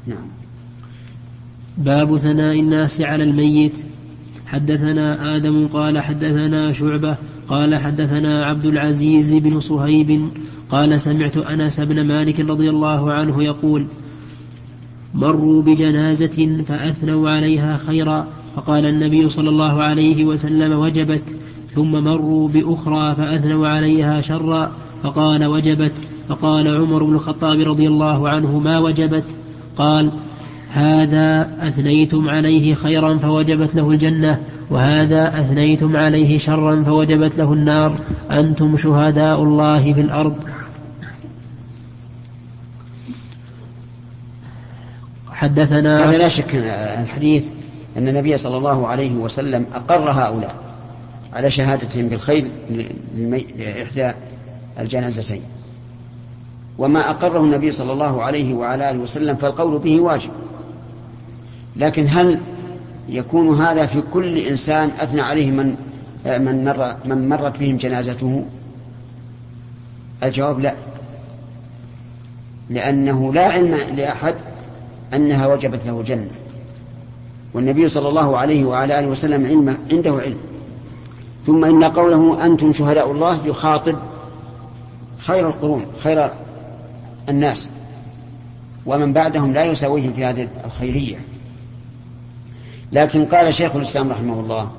نعم. 0.08 0.28
باب 1.78 2.18
ثناء 2.18 2.60
الناس 2.60 3.02
على 3.02 3.24
الميت. 3.24 3.74
حدثنا 4.52 5.36
آدم 5.36 5.68
قال 5.68 6.00
حدثنا 6.00 6.74
شعبة 6.74 7.18
قال 7.48 7.76
حدثنا 7.76 8.46
عبد 8.46 8.66
العزيز 8.66 9.34
بن 9.34 9.60
صهيب 9.60 10.30
قال 10.70 11.02
سمعت 11.02 11.38
أنس 11.38 11.80
بن 11.80 12.08
مالك 12.08 12.40
رضي 12.40 12.70
الله 12.70 13.14
عنه 13.14 13.44
يقول 13.44 13.86
مروا 15.14 15.62
بجنازة 15.62 16.64
فأثنوا 16.68 17.30
عليها 17.30 17.78
خيرا 17.78 18.28
فقال 18.56 18.86
النبي 18.86 19.30
صلى 19.30 19.50
الله 19.50 19.84
عليه 19.84 20.26
وسلم 20.26 20.80
وجبت 20.80 21.24
ثم 21.70 21.92
مروا 21.92 22.48
بأخرى 22.48 23.16
فأثنوا 23.16 23.68
عليها 23.68 24.22
شرا 24.22 24.72
فقال 25.04 25.46
وجبت. 25.46 25.92
فقال 26.30 26.68
عمر 26.68 27.04
بن 27.04 27.14
الخطاب 27.14 27.60
رضي 27.60 27.88
الله 27.88 28.30
عنه 28.30 28.60
ما 28.60 28.80
وجبت؟ 28.80 29.26
قال 29.78 30.12
هذا 30.70 31.58
أثنيتم 31.60 32.30
عليه 32.30 32.74
خيرا 32.74 33.18
فوجبت 33.18 33.76
له 33.76 33.92
الجنة 33.92 34.40
وهذا 34.70 35.42
أثنيتم 35.42 35.98
عليه 35.98 36.38
شرا 36.38 36.84
فوجبت 36.84 37.38
له 37.38 37.54
النار. 37.54 38.00
أنتم 38.32 38.78
شهداء 38.78 39.44
الله 39.44 39.94
في 39.94 40.02
الأرض. 40.02 40.36
حدثنا 45.32 46.10
هذا 46.10 46.18
لا 46.18 46.28
شك 46.28 46.56
الحديث 47.04 47.50
أن 47.98 48.08
النبي 48.08 48.38
صلى 48.38 48.58
الله 48.58 48.88
عليه 48.88 49.16
وسلم 49.16 49.66
أقر 49.74 50.12
هؤلاء 50.12 50.56
على 51.34 51.52
شهادتهم 51.52 52.08
بالخير 52.08 52.52
لإحدى 53.58 54.12
الجنازتين. 54.80 55.42
وما 56.78 57.10
أقره 57.10 57.40
النبي 57.40 57.72
صلى 57.72 57.94
الله 57.94 58.24
عليه 58.24 58.54
وعلى 58.54 58.92
آله 58.92 59.00
وسلم 59.00 59.36
فالقول 59.36 59.80
به 59.80 60.00
واجب. 60.00 60.30
لكن 61.76 62.08
هل 62.10 62.40
يكون 63.10 63.62
هذا 63.62 63.86
في 63.86 64.02
كل 64.02 64.38
إنسان 64.38 64.90
أثنى 65.00 65.22
عليه 65.22 65.52
من 65.52 65.76
من 66.26 66.66
مر 66.66 66.96
من 67.06 67.30
مرت 67.30 67.60
بهم 67.60 67.78
جنازته؟ 67.78 68.46
الجواب 70.24 70.60
لا. 70.60 70.74
لأنه 72.70 73.34
لا 73.34 73.48
علم 73.48 73.76
لأحد 73.96 74.36
أنها 75.14 75.48
وجبت 75.48 75.86
له 75.86 76.04
جنة. 76.04 76.30
والنبي 77.54 77.88
صلى 77.88 78.10
الله 78.10 78.38
عليه 78.38 78.66
وعلى 78.66 79.00
آله 79.00 79.08
وسلم 79.08 79.46
علم 79.46 79.78
عنده 79.92 80.12
علم. 80.12 80.38
ثم 81.46 81.66
إن 81.66 81.84
قوله 81.84 82.46
أنتم 82.46 82.74
شهداء 82.74 83.12
الله 83.12 83.48
يخاطب 83.48 83.96
خير 85.18 85.48
القرون 85.48 85.86
خير 86.04 86.32
الناس. 87.30 87.70
ومن 88.86 89.14
بعدهم 89.14 89.54
لا 89.54 89.64
يساويهم 89.64 90.14
في 90.14 90.26
هذه 90.26 90.48
الخيرية. 90.66 91.18
لكن 92.92 93.26
قال 93.26 93.54
شيخ 93.54 93.76
الإسلام 93.76 94.12
رحمه 94.12 94.40
الله 94.40 94.70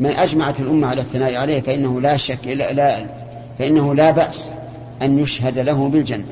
من 0.00 0.10
أجمعت 0.10 0.60
الأمة 0.60 0.86
على 0.86 1.00
الثناء 1.00 1.34
عليه 1.34 1.60
فإنه 1.60 2.00
لا 2.00 2.16
شك 2.16 2.46
لا, 2.46 2.72
لا 2.72 3.06
فإنه 3.58 3.94
لا 3.94 4.10
بأس 4.10 4.48
أن 5.02 5.18
يشهد 5.18 5.58
له 5.58 5.88
بالجنة. 5.88 6.24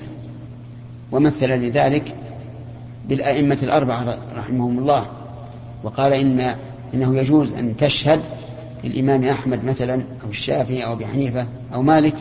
ومثل 1.12 1.48
لذلك 1.48 2.14
بالأئمة 3.08 3.58
الأربعة 3.62 4.18
رحمهم 4.36 4.78
الله. 4.78 5.06
وقال 5.84 6.12
إن 6.12 6.56
إنه 6.94 7.16
يجوز 7.16 7.52
أن 7.52 7.76
تشهد 7.76 8.20
للإمام 8.84 9.24
أحمد 9.24 9.64
مثلا 9.64 9.94
أو 9.94 10.30
الشافعي 10.30 10.84
أو 10.84 10.92
أبي 10.92 11.06
حنيفة 11.06 11.46
أو 11.74 11.82
مالك 11.82 12.14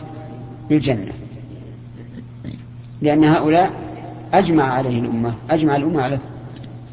بالجنة. 0.70 1.12
لأن 3.02 3.24
هؤلاء 3.24 3.72
أجمع 4.34 4.64
عليه 4.64 5.00
الأمة 5.00 5.34
أجمع 5.50 5.76
الأمة 5.76 6.02
على 6.02 6.20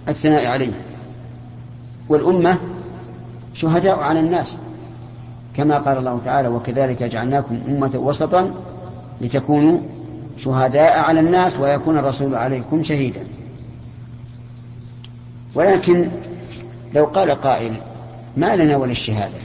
الثناء 0.09 0.47
عليه. 0.47 0.73
والأمة 2.09 2.59
شهداء 3.55 3.99
على 3.99 4.21
الناس. 4.21 4.59
كما 5.57 5.79
قال 5.79 5.99
الله 5.99 6.21
تعالى 6.25 6.49
وكذلك 6.49 7.03
جعلناكم 7.03 7.61
أمة 7.69 7.91
وسطا 7.95 8.55
لتكونوا 9.21 9.79
شهداء 10.37 10.99
على 10.99 11.21
الناس 11.21 11.61
ويكون 11.61 11.99
الرسول 11.99 12.35
عليكم 12.35 12.83
شهيدا. 12.83 13.21
ولكن 15.55 16.09
لو 16.95 17.05
قال 17.05 17.31
قائل 17.31 17.73
ما 18.37 18.57
لنا 18.57 18.77
ولا 18.77 18.93
الشهادة. 18.93 19.39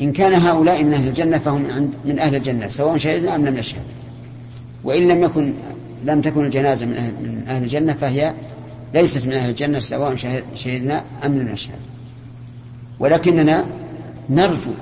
إن 0.00 0.12
كان 0.12 0.34
هؤلاء 0.34 0.84
من 0.84 0.94
أهل 0.94 1.08
الجنة 1.08 1.38
فهم 1.38 1.90
من 2.04 2.18
أهل 2.18 2.34
الجنة 2.34 2.68
سواء 2.68 2.96
شهدنا 2.96 3.34
أم 3.34 3.46
لم 3.46 3.56
نشهد. 3.56 3.84
وإن 4.84 5.08
لم 5.08 5.24
يكن 5.24 5.54
لم 6.04 6.20
تكن 6.20 6.44
الجنازة 6.44 6.86
من 6.86 6.94
أهل, 6.94 7.12
من 7.12 7.48
أهل 7.48 7.62
الجنة 7.62 7.92
فهي 7.92 8.34
ليست 8.94 9.26
من 9.26 9.32
أهل 9.32 9.50
الجنة 9.50 9.78
سواء 9.78 10.16
شهدنا 10.54 11.04
أم 11.24 11.38
لم 11.38 11.48
نشهد. 11.48 11.78
ولكننا 12.98 13.66
نرجو 14.30 14.72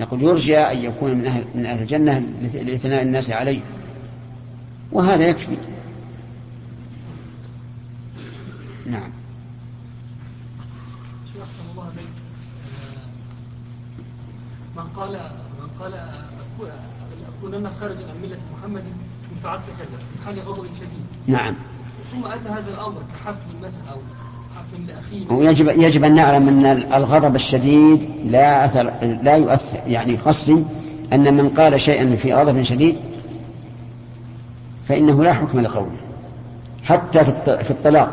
نقول 0.00 0.22
يرجى 0.22 0.58
أن 0.58 0.78
يكون 0.78 1.14
من 1.14 1.26
أهل, 1.26 1.44
من 1.54 1.66
أهل 1.66 1.82
الجنة 1.82 2.18
لثناء 2.42 3.02
الناس 3.02 3.30
عليه. 3.30 3.60
وهذا 4.92 5.26
يكفي. 5.26 5.56
نعم. 8.86 9.10
من 14.76 14.82
قال 14.96 15.10
من 15.60 15.68
قال 15.80 15.92
أكونن 17.38 17.70
خارجا 17.80 18.06
عن 18.06 18.22
ملة 18.22 18.38
محمد 18.58 18.82
إن 19.32 19.36
فعلت 19.42 19.62
كذا. 19.78 19.88
من 19.88 20.26
حال 20.26 20.40
غضب 20.48 20.66
شديد 20.74 21.06
نعم. 21.26 21.54
ثم 22.12 22.24
أتى 22.24 22.48
هذا 22.48 22.74
الأمر 22.74 23.02
كحفل 23.14 23.56
مثلا 23.62 23.92
أو 23.92 23.98
ويجب 25.30 25.68
يجب 25.68 26.04
أن 26.04 26.14
نعلم 26.14 26.48
أن 26.48 26.66
الغضب 26.94 27.34
الشديد 27.34 28.10
لا 28.26 28.64
أثر 28.64 28.92
لا 29.22 29.36
يؤثر. 29.36 29.78
يعني 29.86 30.16
قصدي 30.16 30.64
أن 31.12 31.34
من 31.34 31.48
قال 31.48 31.80
شيئا 31.80 32.16
في 32.16 32.34
غضب 32.34 32.62
شديد 32.62 32.96
فإنه 34.88 35.24
لا 35.24 35.32
حكم 35.32 35.60
لقوله. 35.60 35.96
حتى 36.84 37.24
في 37.44 37.70
الطلاق. 37.70 38.10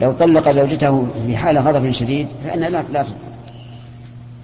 لو 0.00 0.12
طلق 0.12 0.50
زوجته 0.50 1.06
في 1.26 1.36
حال 1.36 1.58
غضب 1.58 1.90
شديد 1.90 2.28
فإنها 2.44 2.68
لا 2.68 2.82
لا 2.92 3.02
تطلق. 3.02 3.16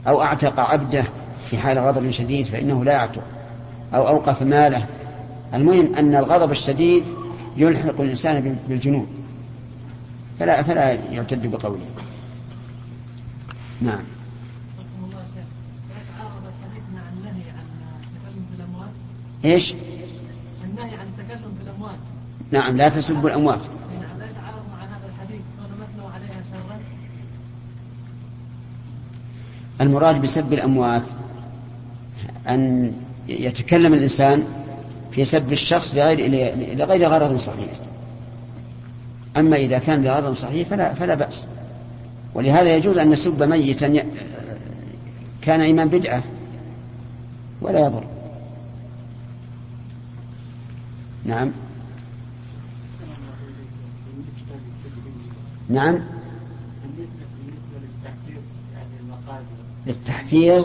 أو 0.08 0.22
أعتق 0.22 0.60
عبده 0.60 1.04
في 1.50 1.58
حال 1.58 1.78
غضب 1.78 2.10
شديد 2.10 2.46
فإنه 2.46 2.84
لا 2.84 2.92
يعتق 2.92 3.22
أو 3.94 4.08
أوقف 4.08 4.42
ماله. 4.42 4.86
المهم 5.54 5.94
أن 5.94 6.14
الغضب 6.14 6.50
الشديد 6.50 7.04
يلحق 7.56 8.00
الإنسان 8.00 8.56
بالجنون. 8.68 9.06
فلا 10.40 10.62
فلا 10.62 10.92
يعتد 10.92 11.50
بقوله. 11.50 11.86
نعم. 13.80 14.04
إيش؟ 19.44 19.74
النهي 20.64 20.96
عن 20.96 21.06
التكلم 21.06 21.54
في 21.58 21.62
الاموات 21.62 21.98
نعم 22.50 22.76
لا 22.76 22.88
تسبوا 22.88 23.28
الأموات. 23.28 23.66
نعم 24.00 24.18
لا 24.18 24.26
يتعارض 24.26 24.62
مع 24.72 24.84
هذا 24.84 25.08
الحديث 25.14 25.40
عليها 26.14 26.42
شرا 26.50 26.78
المراد 29.80 30.22
بسب 30.22 30.52
الأموات 30.52 31.08
أن 32.48 32.92
يتكلم 33.28 33.94
الإنسان 33.94 34.44
في 35.12 35.24
سب 35.24 35.52
الشخص 35.52 35.94
لغير 35.94 36.18
لغير 36.76 37.08
غرض 37.08 37.36
صحيح. 37.36 37.70
أما 39.36 39.56
إذا 39.56 39.78
كان 39.78 40.02
لغرض 40.04 40.32
صحيح 40.32 40.68
فلا 40.68 40.94
فلا 40.94 41.14
بأس. 41.14 41.46
ولهذا 42.34 42.76
يجوز 42.76 42.98
أن 42.98 43.10
نسب 43.10 43.42
ميتا 43.42 44.04
كان 45.42 45.60
إمام 45.60 45.88
بدعة. 45.88 46.22
ولا 47.62 47.80
يضر. 47.80 48.04
نعم. 51.24 51.52
نعم. 55.68 56.00
للتحفيظ 59.86 60.64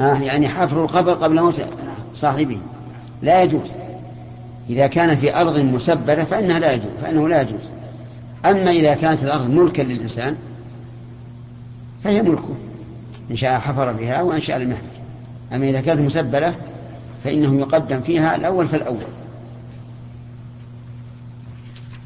آه 0.00 0.14
يعني 0.14 0.48
حفر 0.48 0.84
القبر 0.84 1.12
قبل 1.12 1.40
موت 1.40 1.60
صاحبه. 2.14 2.58
لا 3.22 3.42
يجوز. 3.42 3.72
إذا 4.70 4.86
كان 4.86 5.16
في 5.16 5.36
أرض 5.40 5.58
مسبلة 5.58 6.24
فإنها 6.24 6.58
لا 6.58 6.72
يجوز 6.72 6.92
فإنه 7.02 7.28
لا 7.28 7.42
يجوز. 7.42 7.70
أما 8.44 8.70
إذا 8.70 8.94
كانت 8.94 9.22
الأرض 9.22 9.50
ملكا 9.50 9.82
للإنسان 9.82 10.36
فهي 12.04 12.22
ملكه 12.22 12.54
إن 13.30 13.36
شاء 13.36 13.58
حفر 13.58 13.92
بها 13.92 14.22
وإن 14.22 14.40
شاء 14.40 14.58
لم 14.58 14.70
يحفر. 14.70 14.86
أما 15.52 15.68
إذا 15.68 15.80
كانت 15.80 16.00
مسبلة 16.00 16.54
فإنه 17.24 17.60
يقدم 17.60 18.00
فيها 18.00 18.36
الأول 18.36 18.68
فالأول. 18.68 18.98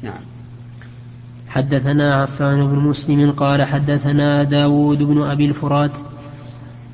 نعم. 0.01 0.32
حدثنا 1.53 2.13
عفان 2.13 2.67
بن 2.67 2.79
مسلم 2.79 3.31
قال 3.31 3.63
حدثنا 3.63 4.43
داود 4.43 5.03
بن 5.03 5.21
أبي 5.21 5.45
الفرات 5.45 5.91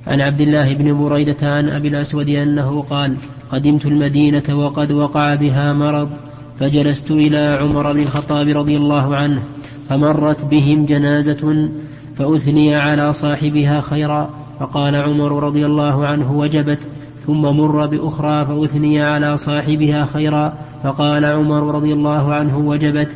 عن 0.08 0.22
عبد 0.22 0.42
الله 0.42 0.74
بن 0.74 0.98
بريدة 0.98 1.38
عن 1.42 1.70
أبي 1.70 1.88
الأسود 1.88 2.30
أنه 2.30 2.82
قال 2.82 3.16
قدمت 3.52 3.86
المدينة 3.86 4.44
وقد 4.50 4.92
وقع 4.92 5.36
بها 5.36 5.74
مرض 5.74 6.10
فجلست 6.56 7.12
إلى 7.12 7.58
عمر 7.62 7.94
بن 7.94 8.00
الخطاب 8.00 8.48
رضي 8.48 8.78
الله 8.78 9.16
عنه 9.16 9.44
فمرت 9.90 10.46
بهم 10.46 10.86
جنازة 10.86 11.70
فأثني 12.16 12.76
على 12.76 13.14
صاحبها 13.14 13.82
خيرا 13.82 14.30
فقال 14.60 14.96
عمر 14.96 15.44
رضي 15.44 15.66
الله 15.66 16.08
عنه 16.08 16.32
وجبت 16.32 16.80
ثم 17.20 17.42
مر 17.42 17.86
بأخرى 17.86 18.46
فأثني 18.46 19.02
على 19.02 19.38
صاحبها 19.38 20.06
خيرا 20.06 20.54
فقال 20.84 21.26
عمر 21.26 21.76
رضي 21.76 21.94
الله 21.94 22.34
عنه 22.34 22.58
وجبت 22.58 23.12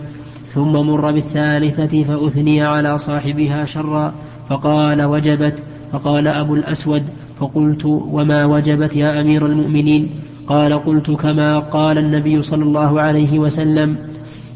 ثم 0.54 0.72
مر 0.72 1.12
بالثالثة 1.12 2.04
فأثني 2.04 2.62
على 2.62 2.98
صاحبها 2.98 3.66
شرا 3.66 4.14
فقال 4.50 5.04
وجبت. 5.04 5.64
فقال 5.92 6.28
أبو 6.28 6.56
الأسود 6.56 7.04
فقلت 7.40 7.86
وما 7.86 8.46
وجبت 8.46 8.96
يا 8.96 9.22
أمير 9.22 9.46
المؤمنين؟ 9.46 10.10
قال 10.48 10.74
قلت 10.74 11.12
كما 11.12 11.60
قال 11.60 11.98
النبي 11.98 12.42
صلى 12.42 12.64
الله 12.64 13.02
عليه 13.02 13.40
وسلم 13.40 13.98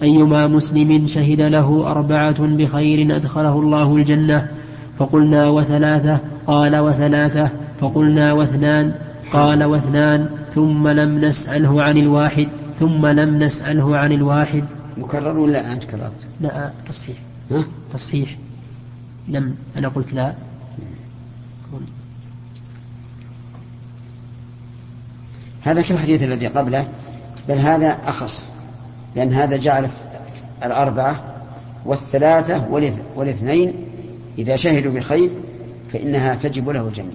أيما 0.03 0.47
مسلم 0.47 1.07
شهد 1.07 1.41
له 1.41 1.91
أربعة 1.91 2.41
بخير 2.41 3.15
أدخله 3.15 3.59
الله 3.59 3.95
الجنة. 3.95 4.47
فقلنا 4.97 5.49
وثلاثة؟ 5.49 6.19
قال 6.47 6.75
وثلاثة. 6.75 7.49
فقلنا 7.79 8.33
واثنان؟ 8.33 8.91
قال 9.33 9.63
واثنان. 9.63 10.25
ثم 10.55 10.87
لم 10.87 11.25
نسأله 11.25 11.83
عن 11.83 11.97
الواحد. 11.97 12.47
ثم 12.79 13.05
لم 13.05 13.43
نسأله 13.43 13.97
عن 13.97 14.11
الواحد. 14.11 14.63
مكرر 14.97 15.37
ولا 15.37 15.71
أنت 15.71 15.83
كررت؟ 15.83 16.27
لا 16.41 16.71
تصحيح. 16.87 17.17
ها؟ 17.51 17.63
تصحيح. 17.93 18.37
لم 19.27 19.55
أنا 19.75 19.87
قلت 19.87 20.13
لا. 20.13 20.35
هذا 25.61 25.81
كالحديث 25.81 26.23
الذي 26.23 26.47
قبله؟ 26.47 26.87
بل 27.49 27.55
هذا 27.55 27.97
أخص 28.09 28.51
لأن 29.15 29.33
هذا 29.33 29.57
جعل 29.57 29.89
الأربعة 30.63 31.23
والثلاثة 31.85 32.67
والاثنين 33.15 33.73
إذا 34.37 34.55
شهدوا 34.55 34.91
بخير 34.91 35.29
فإنها 35.93 36.35
تجب 36.35 36.69
له 36.69 36.87
الجنة. 36.87 37.11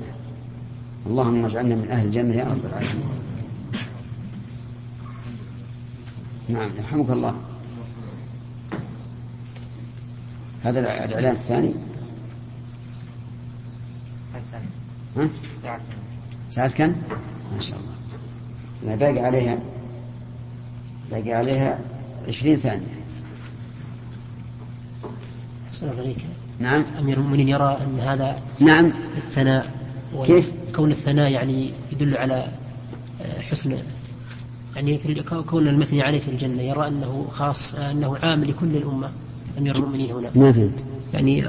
اللهم 1.06 1.44
اجعلنا 1.44 1.74
من 1.74 1.88
أهل 1.90 2.06
الجنة 2.06 2.34
يا 2.34 2.44
رب 2.44 2.66
العالمين. 2.66 3.04
نعم 6.48 6.70
يرحمك 6.78 7.10
الله. 7.10 7.34
هذا 10.64 10.80
الإعلان 10.80 11.32
الثاني. 11.32 11.74
ها؟ 15.16 15.28
ساعة 16.50 16.68
كم؟ 16.68 16.88
ما 17.54 17.60
شاء 17.60 17.78
الله. 17.78 17.92
أنا 18.84 18.96
باقي 18.96 19.26
عليها؟ 19.26 19.58
باقي 21.10 21.32
عليها 21.32 21.78
عشرين 22.28 22.58
ثانية. 22.58 22.86
أحسن 25.68 25.98
عليك. 25.98 26.24
نعم. 26.58 26.84
أمير 26.98 27.16
المؤمنين 27.16 27.48
يرى 27.48 27.78
أن 27.80 28.00
هذا 28.00 28.42
نعم. 28.60 28.92
الثناء 29.16 29.70
كيف؟ 30.26 30.52
كون 30.74 30.90
الثناء 30.90 31.30
يعني 31.30 31.72
يدل 31.92 32.16
على 32.16 32.48
حسن 33.50 33.78
يعني 34.76 35.00
كون 35.50 35.68
المثني 35.68 36.02
عليه 36.02 36.20
في 36.20 36.28
الجنة 36.28 36.62
يرى 36.62 36.88
أنه 36.88 37.28
خاص 37.30 37.74
أنه 37.74 38.18
عام 38.22 38.44
لكل 38.44 38.76
الأمة. 38.76 39.12
أمير 39.58 39.76
المؤمنين 39.76 40.10
هنا. 40.10 40.30
ما 40.34 40.52
فهمت. 40.52 40.84
يعني 41.14 41.44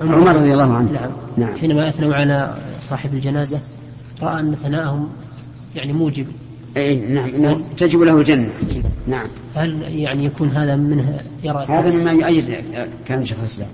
عمر, 0.00 0.14
عمر 0.14 0.36
رضي 0.36 0.52
الله 0.52 0.74
عنه. 0.74 0.92
نعم. 0.92 1.10
نعم. 1.36 1.58
حينما 1.58 1.88
أثنوا 1.88 2.14
على 2.14 2.56
صاحب 2.80 3.14
الجنازة 3.14 3.60
رأى 4.22 4.40
أن 4.40 4.54
ثناءهم 4.54 5.08
يعني 5.74 5.92
موجب. 5.92 6.26
أي 6.76 6.96
نعم, 7.00 7.42
نعم 7.42 7.62
تجب 7.76 8.00
له 8.00 8.18
الجنة. 8.18 8.50
نعم. 9.06 9.26
هل 9.54 9.82
يعني 9.82 10.24
يكون 10.24 10.48
هذا 10.48 10.76
منه 10.76 11.20
يرى؟ 11.44 11.66
هذا 11.68 11.90
مما 11.90 12.12
يؤيد 12.12 12.54
كان 13.06 13.24
شيخ 13.24 13.38
الإسلام. 13.38 13.68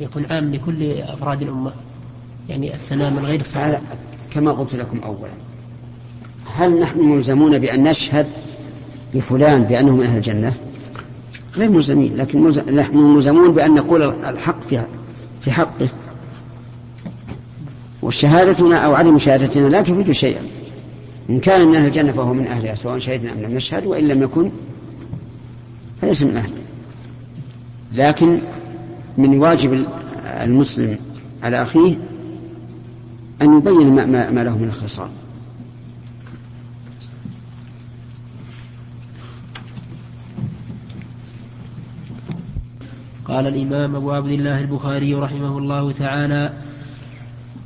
يكون 0.00 0.26
عام 0.30 0.54
لكل 0.54 0.90
أفراد 0.92 1.42
الأمة. 1.42 1.72
يعني 2.48 2.74
الثناء 2.74 3.10
من 3.10 3.24
غير 3.24 3.40
الصحابة 3.40 3.68
هذا 3.68 3.82
كما 4.32 4.52
قلت 4.52 4.74
لكم 4.74 4.98
أولا. 5.04 5.32
هل 6.56 6.80
نحن 6.80 7.00
ملزمون 7.00 7.58
بأن 7.58 7.84
نشهد 7.84 8.26
لفلان 9.14 9.62
بأنه 9.62 9.96
من 9.96 10.06
أهل 10.06 10.16
الجنة؟ 10.16 10.52
غير 11.56 11.70
ملزمين 11.70 12.16
لكن 12.16 12.48
نحن 12.74 12.96
ملزمون 12.96 13.52
بأن 13.52 13.74
نقول 13.74 14.02
الحق 14.02 14.60
فيها 14.68 14.86
في 15.40 15.52
حقه. 15.52 15.88
وشهادتنا 18.02 18.76
أو 18.76 18.94
عدم 18.94 19.18
شهادتنا 19.18 19.68
لا 19.68 19.82
تفيد 19.82 20.10
شيئا. 20.10 20.42
إن 21.30 21.40
كان 21.40 21.66
من 21.68 21.76
أهل 21.76 21.86
الجنة 21.86 22.12
فهو 22.12 22.34
من 22.34 22.46
أهلها 22.46 22.74
سواء 22.74 22.98
شهدنا 22.98 23.32
أم 23.32 23.40
لم 23.40 23.54
نشهد 23.54 23.86
وإن 23.86 24.08
لم 24.08 24.22
يكن 24.22 24.50
فليس 26.02 26.22
من 26.22 26.36
أهله 26.36 26.54
لكن 27.92 28.40
من 29.18 29.38
واجب 29.38 29.86
المسلم 30.42 30.98
على 31.42 31.62
أخيه 31.62 31.98
أن 33.42 33.56
يبين 33.58 33.94
ما, 33.94 34.06
ما, 34.06 34.30
ما 34.30 34.44
له 34.44 34.58
من 34.58 34.68
الخصال 34.68 35.08
قال 43.24 43.46
الإمام 43.46 43.96
أبو 43.96 44.12
عبد 44.12 44.30
الله 44.30 44.60
البخاري 44.60 45.14
رحمه 45.14 45.58
الله 45.58 45.92
تعالى 45.92 46.52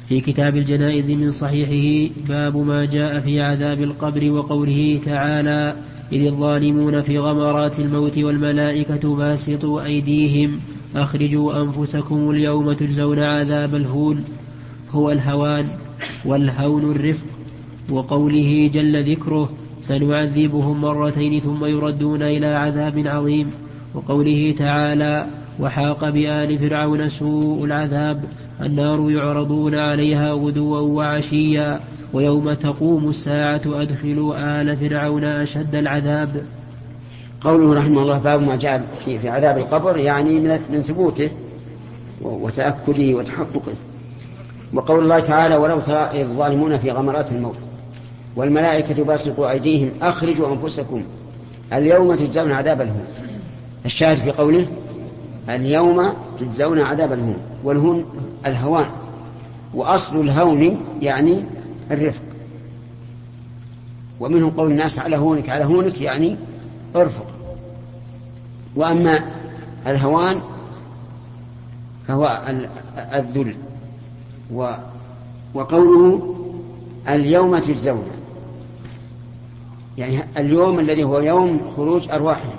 في 0.09 0.21
كتاب 0.21 0.57
الجنائز 0.57 1.11
من 1.11 1.31
صحيحه 1.31 2.15
باب 2.29 2.57
ما 2.57 2.85
جاء 2.85 3.21
في 3.21 3.41
عذاب 3.41 3.83
القبر 3.83 4.31
وقوله 4.31 5.01
تعالى 5.05 5.77
إذ 6.13 6.27
الظالمون 6.27 7.01
في 7.01 7.19
غمرات 7.19 7.79
الموت 7.79 8.19
والملائكة 8.19 9.17
باسطوا 9.17 9.85
أيديهم 9.85 10.61
أخرجوا 10.97 11.63
أنفسكم 11.63 12.31
اليوم 12.31 12.73
تجزون 12.73 13.19
عذاب 13.19 13.75
الهون. 13.75 14.25
هو 14.91 15.11
الهوان 15.11 15.67
والهون 16.25 16.91
الرفق 16.91 17.27
وقوله 17.91 18.71
جل 18.75 19.11
ذكره 19.13 19.51
سنعذبهم 19.81 20.81
مرتين 20.81 21.41
ثم 21.41 21.65
يردون 21.65 22.23
إلى 22.23 22.47
عذاب 22.47 22.99
عظيم. 23.07 23.51
وقوله 23.95 24.55
تعالى 24.59 25.27
وحاق 25.61 26.09
بآل 26.09 26.59
فرعون 26.59 27.09
سوء 27.09 27.65
العذاب 27.65 28.25
النار 28.63 29.11
يعرضون 29.11 29.75
عليها 29.75 30.33
غدوا 30.33 30.79
وعشيا 30.79 31.81
ويوم 32.13 32.53
تقوم 32.53 33.09
الساعة 33.09 33.61
أدخلوا 33.67 34.61
آل 34.61 34.77
فرعون 34.77 35.25
أشد 35.25 35.75
العذاب. 35.75 36.45
قوله 37.41 37.75
رحمه 37.75 38.03
الله 38.03 38.19
باب 38.19 38.43
ما 38.43 38.57
جاء 38.57 38.85
في, 39.05 39.19
في 39.19 39.29
عذاب 39.29 39.59
القبر 39.59 39.97
يعني 39.97 40.41
من, 40.41 40.83
ثبوته 40.83 41.31
وتأكده 42.23 43.15
وتحققه. 43.15 43.73
وقول 44.75 45.05
الله 45.05 45.21
تعالى 45.21 45.57
ولو 45.57 45.81
ترى 45.81 46.23
الظالمون 46.23 46.79
في 46.79 46.91
غمرات 46.91 47.33
الموت 47.33 47.59
والملائكة 48.37 49.05
باسطوا 49.05 49.51
أيديهم 49.51 49.91
أخرجوا 50.03 50.53
أنفسكم 50.53 51.03
اليوم 51.73 52.15
تجزون 52.15 52.53
عذاب 52.53 52.81
الهون. 52.81 53.05
الشاهد 53.87 54.17
في 54.17 54.31
قوله 54.31 54.67
اليوم 55.49 56.13
تجزون 56.41 56.83
عذاب 56.83 57.13
الهون 57.13 57.37
والهون 57.65 58.05
الهوان. 58.47 58.87
وأصل 59.75 60.21
الهون 60.21 60.81
يعني 61.03 61.45
الرفق. 61.91 62.23
ومنهم 64.21 64.51
قول 64.51 64.71
الناس 64.71 64.99
على 64.99 65.17
هونك 65.17 65.51
على 65.51 65.65
هونك 65.65 66.01
يعني 66.01 66.37
ارفق. 66.97 67.27
وأما 68.77 69.21
الهوان 69.87 70.41
فهو 72.09 72.43
الذل. 73.15 73.57
وقوله 75.55 76.35
اليوم 77.09 77.59
تجزون. 77.59 78.07
يعني 79.99 80.21
اليوم 80.37 80.79
الذي 80.79 81.05
هو 81.05 81.19
يوم 81.19 81.71
خروج 81.77 82.11
أرواحهم. 82.11 82.57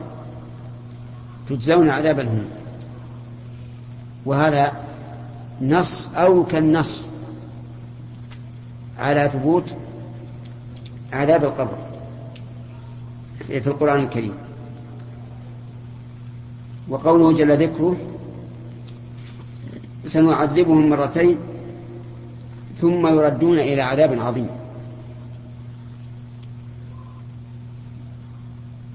تجزون 1.50 1.90
عذاب 1.90 2.20
الهون. 2.20 2.46
وهذا 4.26 4.72
نص 5.62 6.10
أو 6.16 6.46
كالنص 6.46 7.06
على 9.00 9.30
ثبوت 9.30 9.76
عذاب 11.14 11.46
القبر 11.46 11.78
في 13.48 13.68
القرآن 13.68 14.00
الكريم. 14.00 14.34
وقوله 16.90 17.34
جل 17.34 17.58
ذكره 17.58 17.96
سنعذبهم 20.06 20.90
مرتين 20.90 21.38
ثم 22.78 23.08
يردون 23.08 23.60
إلى 23.60 23.82
عذاب 23.82 24.20
عظيم. 24.20 24.50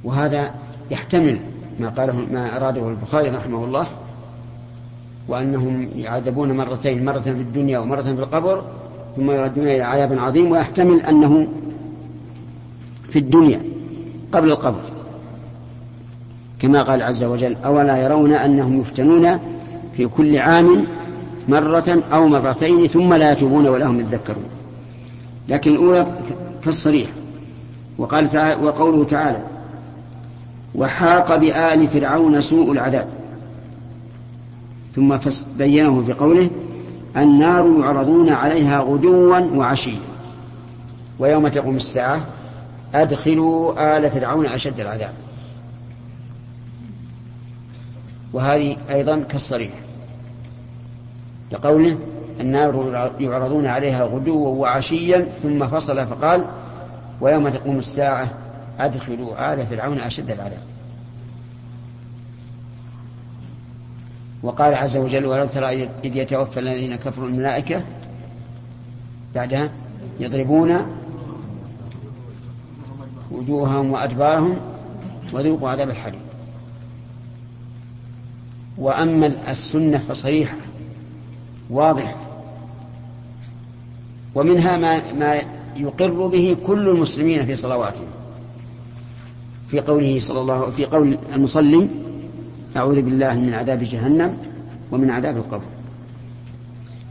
وهذا 0.04 0.54
يحتمل 0.90 1.40
ما 1.80 1.88
قاله 1.88 2.12
ما 2.12 2.56
أراده 2.56 2.88
البخاري 2.88 3.28
رحمه 3.28 3.64
الله 3.64 3.86
وأنهم 5.28 5.88
يعذبون 5.96 6.56
مرتين 6.56 7.04
مرة 7.04 7.20
في 7.20 7.30
الدنيا 7.30 7.78
ومرة 7.78 8.02
في 8.02 8.10
القبر 8.10 8.64
ثم 9.16 9.30
يردون 9.30 9.64
إلى 9.64 9.82
عذاب 9.82 10.18
عظيم 10.18 10.50
ويحتمل 10.50 11.00
أنه 11.00 11.46
في 13.08 13.18
الدنيا 13.18 13.62
قبل 14.32 14.50
القبر. 14.50 14.80
كما 16.58 16.82
قال 16.82 17.02
عز 17.02 17.24
وجل 17.24 17.56
أولا 17.64 17.96
يرون 17.96 18.32
أنهم 18.32 18.80
يفتنون 18.80 19.38
في 19.96 20.06
كل 20.06 20.38
عام 20.38 20.86
مرة 21.48 22.02
أو 22.12 22.28
مرتين 22.28 22.86
ثم 22.86 23.14
لا 23.14 23.32
يتوبون 23.32 23.68
ولا 23.68 23.86
هم 23.86 24.00
يذكرون 24.00 24.44
لكن 25.48 25.72
الأولى 25.72 26.06
كالصريح 26.64 27.08
وقال 27.98 28.28
تعالى 28.28 28.64
وقوله 28.64 29.04
تعالى 29.04 29.42
وحاق 30.74 31.36
بآل 31.36 31.88
فرعون 31.88 32.40
سوء 32.40 32.72
العذاب. 32.72 33.06
ثم 34.96 35.16
بينه 35.58 36.02
بقوله 36.02 36.50
النار 37.16 37.80
يعرضون 37.80 38.28
عليها 38.28 38.80
غدوا 38.80 39.38
وعشيا. 39.38 39.98
ويوم 41.18 41.48
تقوم 41.48 41.76
الساعة 41.76 42.20
أدخلوا 42.94 43.96
آل 43.96 44.10
فرعون 44.10 44.46
أشد 44.46 44.80
العذاب. 44.80 45.12
وهذه 48.32 48.76
أيضا 48.90 49.20
كالصريح. 49.20 49.72
لقوله 51.52 51.98
النار 52.40 53.10
يعرضون 53.20 53.66
عليها 53.66 54.04
غدوا 54.04 54.48
وعشيا 54.48 55.28
ثم 55.42 55.68
فصل 55.68 56.06
فقال 56.06 56.44
ويوم 57.20 57.48
تقوم 57.48 57.78
الساعة 57.78 58.28
أدخلوا 58.80 59.54
آل 59.54 59.66
فرعون 59.66 59.98
أشد 59.98 60.30
العذاب. 60.30 60.73
وقال 64.44 64.74
عز 64.74 64.96
وجل 64.96 65.26
ولو 65.26 65.46
ترى 65.46 65.88
إذ 66.04 66.16
يتوفى 66.16 66.60
الذين 66.60 66.96
كفروا 66.96 67.28
الملائكة 67.28 67.82
بعدها 69.34 69.70
يضربون 70.20 70.78
وجوههم 73.30 73.92
وأدبارهم 73.92 74.56
وذوقوا 75.32 75.70
عذاب 75.70 75.90
الحريق. 75.90 76.20
وأما 78.78 79.32
السنة 79.48 79.98
فصريحة 79.98 80.56
واضحة. 81.70 82.16
ومنها 84.34 84.76
ما, 84.76 85.12
ما 85.12 85.40
يقر 85.76 86.26
به 86.26 86.56
كل 86.66 86.88
المسلمين 86.88 87.46
في 87.46 87.54
صلواتهم. 87.54 88.06
في 89.70 89.80
قوله 89.80 90.20
صلى 90.20 90.40
الله 90.40 90.70
في 90.70 90.84
قول 90.84 91.18
المصلي 91.34 92.03
أعوذ 92.76 93.02
بالله 93.02 93.34
من 93.34 93.54
عذاب 93.54 93.82
جهنم 93.82 94.36
ومن 94.92 95.10
عذاب 95.10 95.36
القبر. 95.36 95.64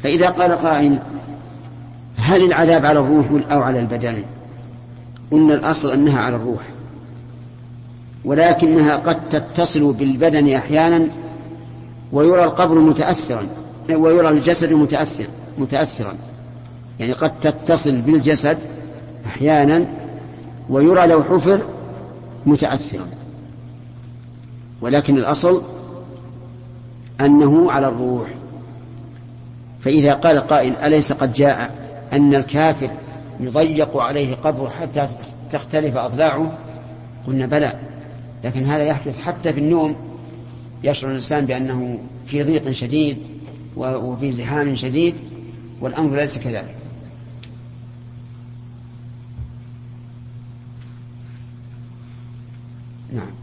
فإذا 0.04 0.30
قال 0.30 0.52
قائل 0.52 0.99
هل 2.17 2.43
العذاب 2.43 2.86
على 2.86 2.99
الروح 2.99 3.52
أو 3.52 3.62
على 3.62 3.80
البدن؟ 3.80 4.23
قلنا 5.32 5.54
الأصل 5.54 5.91
أنها 5.91 6.21
على 6.21 6.36
الروح. 6.36 6.62
ولكنها 8.26 8.95
قد 8.95 9.30
تتصل 9.30 9.93
بالبدن 9.93 10.49
أحيانا 10.49 11.08
ويرى 12.12 12.43
القبر 12.43 12.80
متأثرا 12.80 13.47
ويرى 13.89 14.30
الجسد 14.30 14.73
متأثر 14.73 15.26
متأثرا. 15.58 16.13
يعني 16.99 17.13
قد 17.13 17.39
تتصل 17.39 18.02
بالجسد 18.02 18.58
أحيانا 19.26 19.86
ويرى 20.69 21.08
لو 21.08 21.23
حفر 21.23 21.62
متأثرا. 22.45 23.08
ولكن 24.84 25.17
الأصل 25.17 25.63
أنه 27.22 27.72
على 27.72 27.88
الروح. 27.88 28.28
فإذا 29.80 30.13
قال 30.13 30.39
قائل 30.39 30.76
أليس 30.76 31.12
قد 31.12 31.34
جاء 31.34 31.76
أن 32.13 32.36
الكافر 32.36 32.91
يضيق 33.39 33.98
عليه 33.98 34.36
قبره 34.36 34.69
حتى 34.69 35.08
تختلف 35.50 35.98
أضلاعه؟ 35.98 36.58
قلنا 37.28 37.46
بلى 37.46 37.80
لكن 38.43 38.65
هذا 38.65 38.84
يحدث 38.84 39.19
حتى 39.19 39.54
في 39.54 39.60
النوم. 39.60 39.96
يشعر 40.84 41.10
الإنسان 41.10 41.46
بأنه 41.46 42.00
في 42.26 42.43
ضيق 42.43 42.72
شديد 42.72 43.17
وفي 43.78 44.32
زحام 44.32 44.76
شديد 44.76 45.15
والأمر 45.82 46.15
ليس 46.15 46.38
كذلك. 46.38 46.75
نعم. 53.13 53.42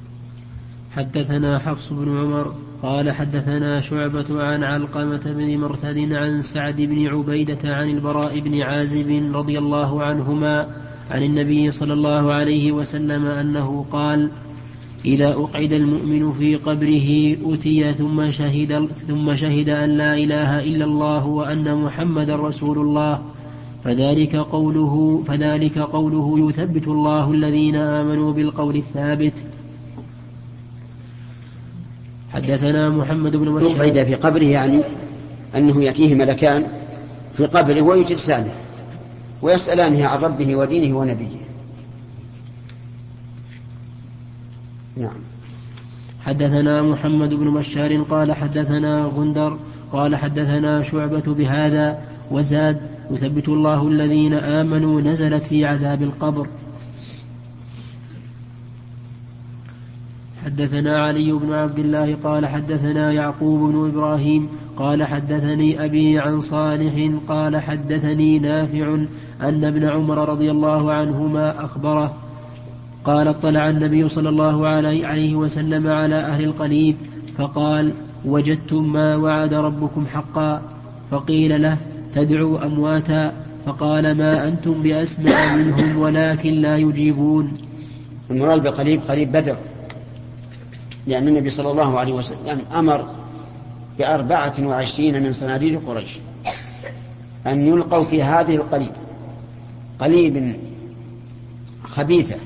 حدثنا 0.96 1.58
حفص 1.58 1.92
بن 1.92 2.18
عمر 2.18 2.54
قال 2.82 3.12
حدثنا 3.12 3.80
شعبة 3.80 4.42
عن 4.42 4.64
علقمة 4.64 5.20
بن 5.24 5.58
مرثد 5.58 6.12
عن 6.12 6.40
سعد 6.40 6.80
بن 6.80 7.06
عبيدة 7.06 7.74
عن 7.74 7.90
البراء 7.90 8.40
بن 8.40 8.60
عازب 8.60 9.30
رضي 9.34 9.58
الله 9.58 10.02
عنهما 10.02 10.66
عن 11.10 11.22
النبي 11.22 11.70
صلى 11.70 11.92
الله 11.92 12.32
عليه 12.32 12.72
وسلم 12.72 13.26
أنه 13.26 13.84
قال 13.92 14.30
إذا 15.04 15.32
أقعد 15.32 15.72
المؤمن 15.72 16.32
في 16.32 16.56
قبره 16.56 17.36
أتي 17.54 17.92
ثم 17.92 18.30
شهد 18.30 18.86
ثم 18.86 19.34
شهد 19.34 19.68
أن 19.68 19.90
لا 19.90 20.14
إله 20.14 20.64
إلا 20.64 20.84
الله 20.84 21.26
وأن 21.26 21.76
محمد 21.76 22.30
رسول 22.30 22.78
الله 22.78 23.22
فذلك 23.84 24.36
قوله 24.36 25.22
فذلك 25.26 25.78
قوله 25.78 26.48
يثبت 26.48 26.88
الله 26.88 27.32
الذين 27.32 27.76
آمنوا 27.76 28.32
بالقول 28.32 28.76
الثابت 28.76 29.32
حدثنا 32.32 32.90
محمد 32.90 33.36
بن 33.36 33.54
بشار 33.54 34.04
في 34.04 34.14
قبره 34.14 34.44
يعني 34.44 34.82
أنه 35.56 35.84
يأتيه 35.84 36.14
ملكان 36.14 36.66
في 37.36 37.46
قبره 37.46 37.80
ويجلسانه 37.80 38.42
لسانه 38.42 38.54
ويسألانه 39.42 40.06
عن 40.06 40.18
ربه 40.18 40.56
ودينه 40.56 40.98
ونبيه. 40.98 41.40
نعم. 44.96 45.20
حدثنا 46.20 46.82
محمد 46.82 47.34
بن 47.34 47.54
بشار 47.54 48.02
قال 48.02 48.32
حدثنا 48.32 49.04
غندر 49.16 49.56
قال 49.92 50.16
حدثنا 50.16 50.82
شعبة 50.82 51.34
بهذا 51.34 51.98
وزاد 52.30 52.80
يثبت 53.10 53.48
الله 53.48 53.88
الذين 53.88 54.34
آمنوا 54.34 55.00
نزلت 55.00 55.44
في 55.44 55.64
عذاب 55.64 56.02
القبر. 56.02 56.46
حدثنا 60.50 61.04
علي 61.04 61.32
بن 61.32 61.52
عبد 61.52 61.78
الله 61.78 62.14
قال 62.14 62.46
حدثنا 62.46 63.12
يعقوب 63.12 63.72
بن 63.72 63.88
إبراهيم 63.88 64.48
قال 64.76 65.04
حدثني 65.04 65.84
أبي 65.84 66.18
عن 66.18 66.40
صالح 66.40 67.10
قال 67.28 67.56
حدثني 67.56 68.38
نافع 68.38 68.94
أن 69.42 69.64
ابن 69.64 69.84
عمر 69.84 70.28
رضي 70.28 70.50
الله 70.50 70.92
عنهما 70.92 71.64
أخبره. 71.64 72.14
قال 73.04 73.28
اطلع 73.28 73.68
النبي 73.68 74.08
صلى 74.08 74.28
الله 74.28 74.66
عليه 74.66 75.34
وسلم 75.34 75.86
على 75.86 76.16
أهل 76.16 76.44
القليب 76.44 76.96
فقال 77.36 77.92
وجدتم 78.24 78.92
ما 78.92 79.16
وعد 79.16 79.54
ربكم 79.54 80.06
حقا. 80.06 80.62
فقيل 81.10 81.62
له 81.62 81.78
تدعو 82.14 82.56
أمواتا؟ 82.56 83.32
فقال 83.66 84.14
ما 84.14 84.48
أنتم 84.48 84.82
بأسمع 84.82 85.56
منهم 85.56 85.98
ولكن 85.98 86.52
لا 86.52 86.76
يجيبون. 86.76 87.52
المراد 88.30 88.62
بقريب 88.62 89.00
قريب 89.08 89.32
بدر. 89.32 89.56
لأن 91.10 91.28
النبي 91.28 91.50
صلى 91.50 91.70
الله 91.70 91.98
عليه 91.98 92.12
وسلم 92.12 92.64
أمر 92.74 93.10
بأربعة 93.98 94.54
وعشرين 94.60 95.22
من 95.22 95.32
صناديد 95.32 95.86
قريش 95.86 96.18
أن 97.46 97.66
يلقوا 97.66 98.04
في 98.04 98.22
هذه 98.22 98.56
القليب 98.56 98.92
قليب 99.98 100.60
خبيثة 101.84 102.36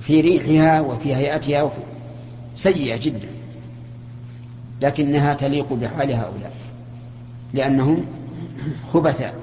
في 0.00 0.20
ريحها 0.20 0.80
وفي 0.80 1.14
هيئتها 1.14 1.72
سيئة 2.56 2.96
جدا 2.96 3.28
لكنها 4.80 5.34
تليق 5.34 5.72
بحال 5.72 6.12
هؤلاء 6.12 6.52
لأنهم 7.54 8.06
خبثاء 8.92 9.34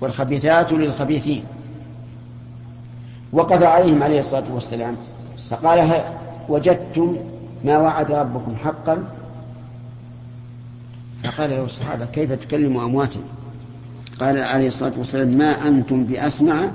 والخبيثات 0.00 0.72
للخبيثين. 0.72 1.44
وقضى 3.32 3.64
عليهم 3.66 4.02
عليه 4.02 4.20
الصلاة 4.20 4.54
والسلام 4.54 4.96
فقال 5.50 6.02
وجدتم 6.48 7.16
ما 7.64 7.78
وعد 7.78 8.12
ربكم 8.12 8.56
حقا؟ 8.56 9.04
فقال 11.24 11.50
له 11.50 11.64
الصحابة 11.64 12.04
كيف 12.04 12.32
تكلم 12.32 12.80
أمواتا 12.80 13.20
قال 14.20 14.40
عليه 14.40 14.68
الصلاة 14.68 14.92
والسلام 14.98 15.28
ما 15.28 15.68
أنتم 15.68 16.04
بأسمع 16.04 16.70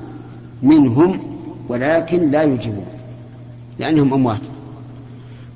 منهم 0.63 1.19
ولكن 1.69 2.31
لا 2.31 2.43
يجيبون 2.43 2.85
لأنهم 3.79 4.13
أموات. 4.13 4.41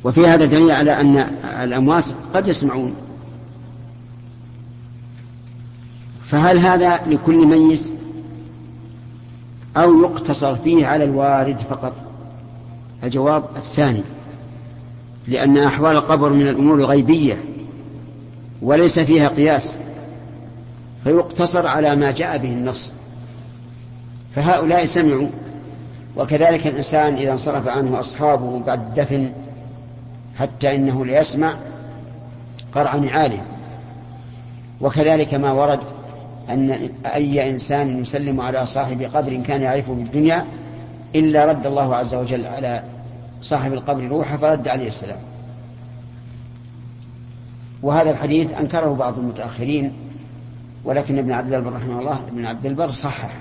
وفي 0.04 0.28
هذا 0.28 0.46
دليل 0.46 0.72
على 0.72 1.02
أن 1.02 1.18
الأموات 1.64 2.06
قد 2.34 2.48
يسمعون. 2.48 2.94
فهل 6.28 6.58
هذا 6.58 7.00
لكل 7.08 7.48
ميت؟ 7.48 7.94
أو 9.78 10.02
يقتصر 10.02 10.56
فيه 10.56 10.86
على 10.88 11.04
الوارد 11.04 11.58
فقط؟ 11.58 12.11
الجواب 13.04 13.44
الثاني 13.56 14.04
لأن 15.28 15.58
أحوال 15.58 15.96
القبر 15.96 16.30
من 16.30 16.48
الأمور 16.48 16.76
الغيبية 16.76 17.38
وليس 18.62 19.00
فيها 19.00 19.28
قياس 19.28 19.78
فيقتصر 21.04 21.68
على 21.68 21.96
ما 21.96 22.12
جاء 22.12 22.38
به 22.38 22.50
النص. 22.50 22.94
فهؤلاء 24.36 24.86
سمعوا 24.86 25.28
وكذلك 26.18 26.68
الإنسان 26.68 27.16
إذا 27.16 27.32
انصرف 27.32 27.68
عنه 27.68 28.00
أصحابه 28.00 28.60
بعد 28.60 28.80
الدفن 28.80 29.32
حتى 30.40 30.76
إنه 30.76 31.06
ليسمع 31.06 31.54
قرع 32.74 32.96
نعاله. 32.96 33.42
وكذلك 34.82 35.34
ما 35.34 35.52
ورد 35.52 35.80
أن 36.50 36.90
أي 37.06 37.50
إنسان 37.50 38.02
يسلم 38.02 38.42
على 38.42 38.66
صاحب 38.66 39.02
قبر 39.02 39.36
كان 39.48 39.62
يعرفه 39.62 39.96
في 39.96 40.02
الدنيا 40.02 40.46
إلا 41.16 41.46
رد 41.46 41.66
الله 41.66 41.96
عز 41.96 42.16
وجل 42.16 42.48
على 42.48 42.84
صاحب 43.42 43.74
القبر 43.74 44.08
روحه 44.08 44.38
فرد 44.38 44.68
عليه 44.68 44.88
السلام. 44.88 45.20
وهذا 47.84 48.12
الحديث 48.12 48.54
أنكره 48.54 48.94
بعض 48.94 49.20
المتأخرين 49.20 49.94
ولكن 50.84 51.18
ابن 51.18 51.32
عبد 51.32 51.54
البر 51.54 51.74
رحمه 51.74 52.00
الله 52.00 52.20
ابن 52.28 52.46
عبد 52.46 52.66
البر 52.66 52.92
صحح. 52.92 53.32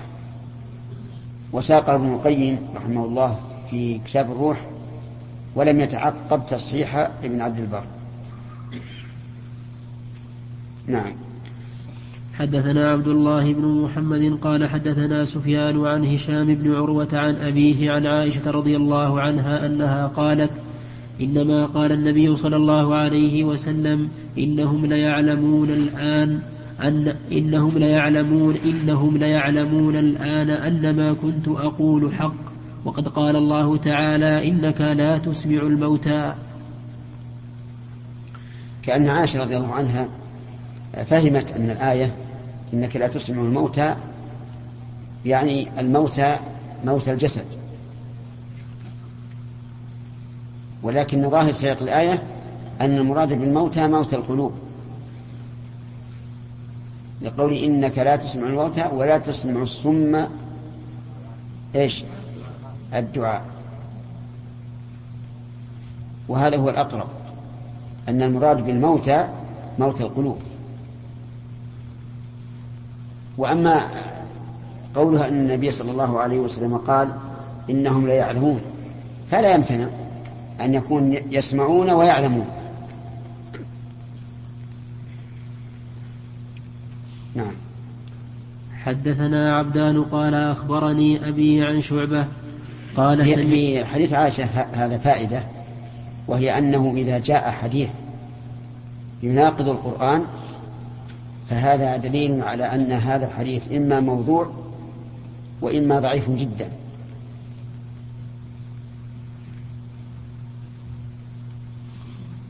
وساق 1.53 1.89
ابن 1.89 2.13
القيم 2.13 2.67
رحمه 2.75 3.05
الله 3.05 3.39
في 3.69 3.99
كتاب 3.99 4.31
الروح 4.31 4.57
ولم 5.55 5.79
يتعقب 5.79 6.41
تصحيح 6.47 6.95
ابن 7.23 7.41
عبد 7.41 7.59
البر. 7.59 7.83
نعم. 10.87 11.13
حدثنا 12.41 12.91
عبد 12.91 13.07
الله 13.07 13.53
بن 13.53 13.65
محمد 13.65 14.39
قال 14.41 14.69
حدثنا 14.69 15.25
سفيان 15.25 15.85
عن 15.85 16.05
هشام 16.05 16.55
بن 16.55 16.75
عروة 16.75 17.07
عن 17.13 17.35
أبيه 17.35 17.91
عن 17.91 18.05
عائشة 18.05 18.51
رضي 18.51 18.75
الله 18.75 19.21
عنها 19.21 19.65
أنها 19.65 20.07
قالت 20.07 20.51
إنما 21.21 21.65
قال 21.65 21.91
النبي 21.91 22.37
صلى 22.37 22.55
الله 22.55 22.95
عليه 22.95 23.43
وسلم 23.43 24.09
إنهم 24.37 24.85
ليعلمون 24.85 25.69
الآن 25.69 26.39
أن 26.81 27.15
إنهم 27.31 27.77
ليعلمون 27.77 28.55
إنهم 28.65 29.17
ليعلمون 29.17 29.95
الآن 29.95 30.49
أن 30.49 30.95
ما 30.95 31.13
كنت 31.13 31.47
أقول 31.47 32.13
حق. 32.13 32.35
وقد 32.85 33.07
قال 33.07 33.35
الله 33.35 33.77
تعالى 33.77 34.49
إنك 34.49 34.81
لا 34.81 35.17
تسمع 35.17 35.61
الموتى. 35.61 36.33
كأن 38.83 39.09
عائشة 39.09 39.39
رضي 39.39 39.57
الله 39.57 39.73
عنها 39.73 40.07
فهمت 41.05 41.51
أن 41.51 41.69
الآية 41.69 42.11
إنك 42.73 42.95
لا 42.95 43.07
تسمع 43.07 43.41
الموتى 43.41 43.95
يعني 45.25 45.79
الموتى 45.79 46.37
موت 46.85 47.09
الجسد. 47.09 47.45
ولكن 50.83 51.29
ظاهر 51.29 51.53
سياق 51.53 51.81
الآية 51.81 52.23
أن 52.81 52.97
المراد 52.97 53.33
بالموتى 53.33 53.87
موت 53.87 54.13
القلوب. 54.13 54.53
لقول 57.21 57.53
إنك 57.53 57.97
لا 57.97 58.15
تسمع 58.15 58.47
الموتى 58.47 58.89
ولا 58.93 59.17
تسمع 59.17 59.61
الصم 59.61 60.25
إيش؟ 61.75 62.03
الدعاء. 62.93 63.45
وهذا 66.27 66.57
هو 66.57 66.69
الأقرب 66.69 67.07
أن 68.09 68.21
المراد 68.21 68.65
بالموتى 68.65 69.27
موت 69.79 70.01
القلوب. 70.01 70.37
وأما 73.37 73.81
قولها 74.95 75.27
أن 75.27 75.33
النبي 75.33 75.71
صلى 75.71 75.91
الله 75.91 76.19
عليه 76.19 76.39
وسلم 76.39 76.77
قال 76.77 77.09
إنهم 77.69 78.07
ليعلمون 78.07 78.61
فلا 79.31 79.55
يمتنع 79.55 79.87
أن 80.61 80.73
يكون 80.73 81.17
يسمعون 81.31 81.89
ويعلمون. 81.89 82.45
نعم. 87.35 87.53
حدثنا 88.83 89.57
عبدان 89.57 90.03
قال 90.03 90.33
أخبرني 90.33 91.29
أبي 91.29 91.65
عن 91.65 91.81
شعبة 91.81 92.27
قال 92.97 93.25
في 93.25 93.85
حديث 93.85 94.13
عائشة 94.13 94.45
هذا 94.73 94.97
فائدة 94.97 95.43
وهي 96.27 96.57
أنه 96.57 96.93
إذا 96.97 97.19
جاء 97.19 97.51
حديث 97.51 97.89
يناقض 99.23 99.69
القرآن 99.69 100.25
فهذا 101.51 101.97
دليل 101.97 102.41
على 102.41 102.63
أن 102.63 102.91
هذا 102.91 103.27
الحديث 103.27 103.71
إما 103.71 103.99
موضوع 103.99 104.51
وإما 105.61 105.99
ضعيف 105.99 106.29
جدا. 106.29 106.69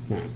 نعم. 0.09 0.29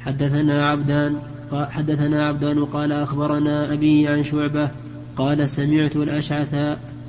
حدثنا 0.00 0.70
عبدان 0.70 1.16
حدثنا 1.52 2.24
عبدان 2.24 2.64
قال 2.64 2.92
أخبرنا 2.92 3.72
أبي 3.72 4.08
عن 4.08 4.22
شعبة 4.22 4.70
قال 5.16 5.50
سمعت 5.50 5.96
الأشعث 5.96 6.54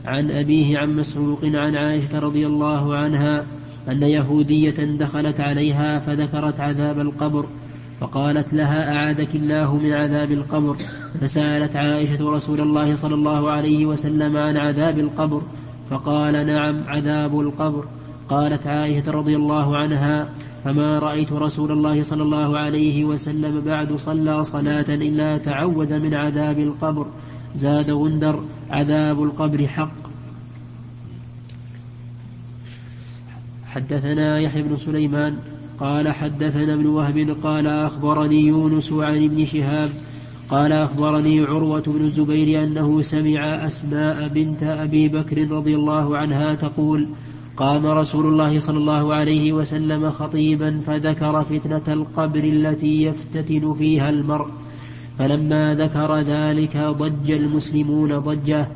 عن 0.06 0.32
أبيه 0.32 0.78
عن 0.78 0.96
مسروق 0.96 1.46
عن 1.46 1.76
عائشة 1.76 2.20
رضي 2.20 2.48
الله 2.48 2.96
عنها 2.96 3.46
أن 3.90 4.04
يهودية 4.04 4.98
دخلت 4.98 5.40
عليها 5.40 6.00
فذكرت 6.00 6.60
عذاب 6.60 7.00
القبر 7.00 7.46
فقالت 8.00 8.54
لها 8.54 8.96
أعاذك 8.96 9.36
الله 9.36 9.76
من 9.76 9.94
عذاب 9.94 10.32
القبر. 10.32 10.78
فسألت 11.22 11.76
عائشة 11.76 12.32
رسول 12.32 12.62
الله 12.62 12.96
صلى 12.96 13.16
الله 13.16 13.52
عليه 13.52 13.86
وسلم 13.86 14.38
عن 14.38 14.58
عذاب 14.58 15.00
القبر. 15.00 15.42
فقال 15.90 16.48
نعم 16.48 16.84
عذاب 16.88 17.40
القبر. 17.40 17.86
قالت 18.30 18.68
عائشة 18.68 19.12
رضي 19.12 19.36
الله 19.36 19.78
عنها 19.78 20.30
فما 20.64 21.00
رأيت 21.00 21.32
رسول 21.32 21.72
الله 21.72 22.04
صلى 22.04 22.24
الله 22.24 22.58
عليه 22.58 23.06
وسلم 23.06 23.60
بعد 23.60 23.94
صلى 23.94 24.44
صلاة 24.44 24.86
إلا 24.90 25.38
تعوذ 25.38 26.00
من 26.00 26.14
عذاب 26.14 26.60
القبر. 26.60 27.06
زاد 27.56 27.92
غندر 27.92 28.44
عذاب 28.70 29.24
القبر 29.24 29.68
حق. 29.68 30.00
حدثنا 33.66 34.40
يحيى 34.40 34.62
بن 34.62 34.78
سليمان 34.78 35.38
قال 35.80 36.12
حدثنا 36.12 36.74
ابن 36.74 36.86
وهب 36.86 37.38
قال 37.44 37.68
أخبرني 37.68 38.42
يونس 38.42 38.94
عن 38.94 39.24
ابن 39.24 39.46
شهاب 39.46 39.90
قال 40.50 40.72
أخبرني 40.72 41.40
عروة 41.40 41.84
بن 41.88 42.06
الزبير 42.06 42.64
أنه 42.64 43.02
سمع 43.02 43.68
أسماء 43.68 44.28
بنت 44.28 44.64
أبي 44.64 45.08
بكر 45.08 45.52
رضي 45.52 45.76
الله 45.76 46.18
عنها 46.18 46.56
تقول 46.56 47.08
قام 47.58 47.86
رسول 47.86 48.26
الله 48.26 48.60
صلى 48.60 48.78
الله 48.78 49.14
عليه 49.14 49.54
وسلم 49.54 50.12
خطيبا 50.12 50.80
فذكر 50.80 51.44
فتنة 51.44 51.94
القبر 51.94 52.44
التي 52.44 53.04
يفتتن 53.04 53.74
فيها 53.74 54.10
المرء. 54.10 54.48
فلما 55.18 55.76
ذكر 55.76 56.20
ذلك 56.20 56.78
ضج 56.78 57.32
المسلمون 57.32 58.20
ضجة. 58.20 58.68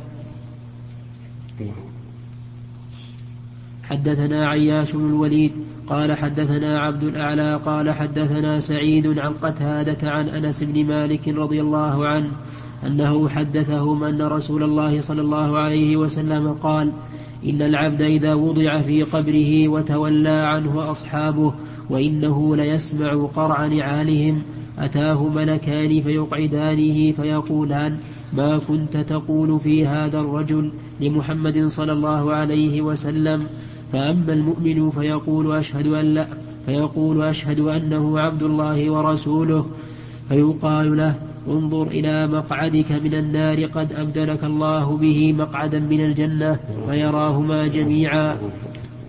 حدثنا 3.94 4.50
عياش 4.50 4.96
بن 4.96 5.06
الوليد 5.06 5.52
قال 5.88 6.18
حدثنا 6.18 6.80
عبد 6.80 7.04
الأعلى 7.04 7.60
قال 7.66 7.92
حدثنا 7.92 8.60
سعيد 8.60 9.20
عن 9.20 9.34
قتادة 9.34 10.12
عن 10.12 10.30
أنس 10.30 10.64
بن 10.64 10.86
مالك 10.86 11.28
رضي 11.28 11.62
الله 11.62 12.08
عنه 12.08 12.28
أنه 12.88 13.30
حدثهم 13.30 14.04
أن 14.04 14.22
رسول 14.22 14.64
الله 14.64 15.02
صلى 15.02 15.22
الله 15.22 15.58
عليه 15.58 15.98
وسلم 15.98 16.54
قال 16.54 16.92
إن 17.46 17.62
العبد 17.62 18.02
إذا 18.02 18.34
وضع 18.34 18.82
في 18.82 19.04
قبره 19.04 19.68
وتولى 19.68 20.30
عنه 20.30 20.92
أصحابه 20.92 21.54
وإنه 21.90 22.56
ليسمع 22.56 23.28
قرع 23.36 23.66
نعالهم 23.66 24.42
أتاه 24.80 25.28
ملكان 25.28 26.02
فيقعدانه 26.02 27.12
فيقولان 27.12 27.98
ما 28.38 28.58
كنت 28.58 28.98
تقول 28.98 29.60
في 29.60 29.88
هذا 29.88 30.20
الرجل 30.20 30.72
لمحمد 31.02 31.68
صلى 31.68 31.92
الله 31.92 32.34
عليه 32.34 32.82
وسلم؟ 32.82 33.46
فأما 33.94 34.34
المؤمن 34.34 34.90
فيقول 34.90 35.56
أشهد 35.58 35.88
أن 35.88 36.06
لا 36.06 36.28
فيقول 36.66 37.22
أشهد 37.22 37.60
أنه 37.60 38.20
عبد 38.20 38.44
الله 38.44 38.92
ورسوله 38.92 39.66
فيقال 40.30 40.98
له 40.98 41.16
انظر 41.48 41.88
إلى 41.88 42.28
مقعدك 42.28 42.92
من 42.92 43.14
النار 43.14 43.66
قد 43.66 43.94
أبدلك 43.94 44.44
الله 44.44 44.98
به 44.98 45.34
مقعدا 45.34 45.80
من 45.80 46.06
الجنة 46.06 46.60
فيراهما 46.90 47.68
جميعا. 47.68 48.38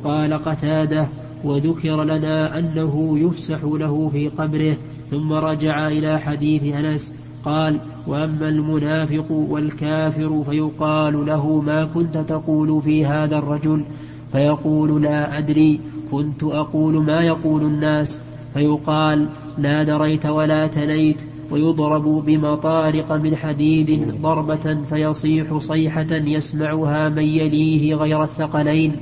قال 0.04 0.34
قتادة 0.34 1.08
وذكر 1.44 2.04
لنا 2.04 2.58
أنه 2.58 3.18
يفسح 3.18 3.64
له 3.64 4.08
في 4.08 4.28
قبره 4.28 4.76
ثم 5.10 5.32
رجع 5.32 5.88
إلى 5.88 6.20
حديث 6.20 6.74
أنس 6.74 7.14
قال 7.44 7.80
وأما 8.06 8.48
المنافق 8.48 9.30
والكافر 9.30 10.44
فيقال 10.50 11.26
له 11.26 11.60
ما 11.60 11.84
كنت 11.84 12.18
تقول 12.18 12.82
في 12.82 13.06
هذا 13.06 13.38
الرجل؟ 13.38 13.84
فيقول 14.34 15.02
لا 15.02 15.38
أدري 15.38 15.80
كنت 16.10 16.42
أقول 16.42 17.02
ما 17.02 17.20
يقول 17.20 17.62
الناس. 17.62 18.20
فيقال 18.54 19.28
لا 19.58 19.82
دريت 19.82 20.26
ولا 20.26 20.66
تليت 20.66 21.20
ويضرب 21.50 22.02
بمطارق 22.26 23.12
من 23.12 23.36
حديد 23.36 24.14
ضربة 24.22 24.84
فيصيح 24.90 25.58
صيحة 25.58 26.06
يسمعها 26.10 27.08
من 27.08 27.24
يليه 27.24 27.94
غير 27.94 28.22
الثقلين. 28.22 28.96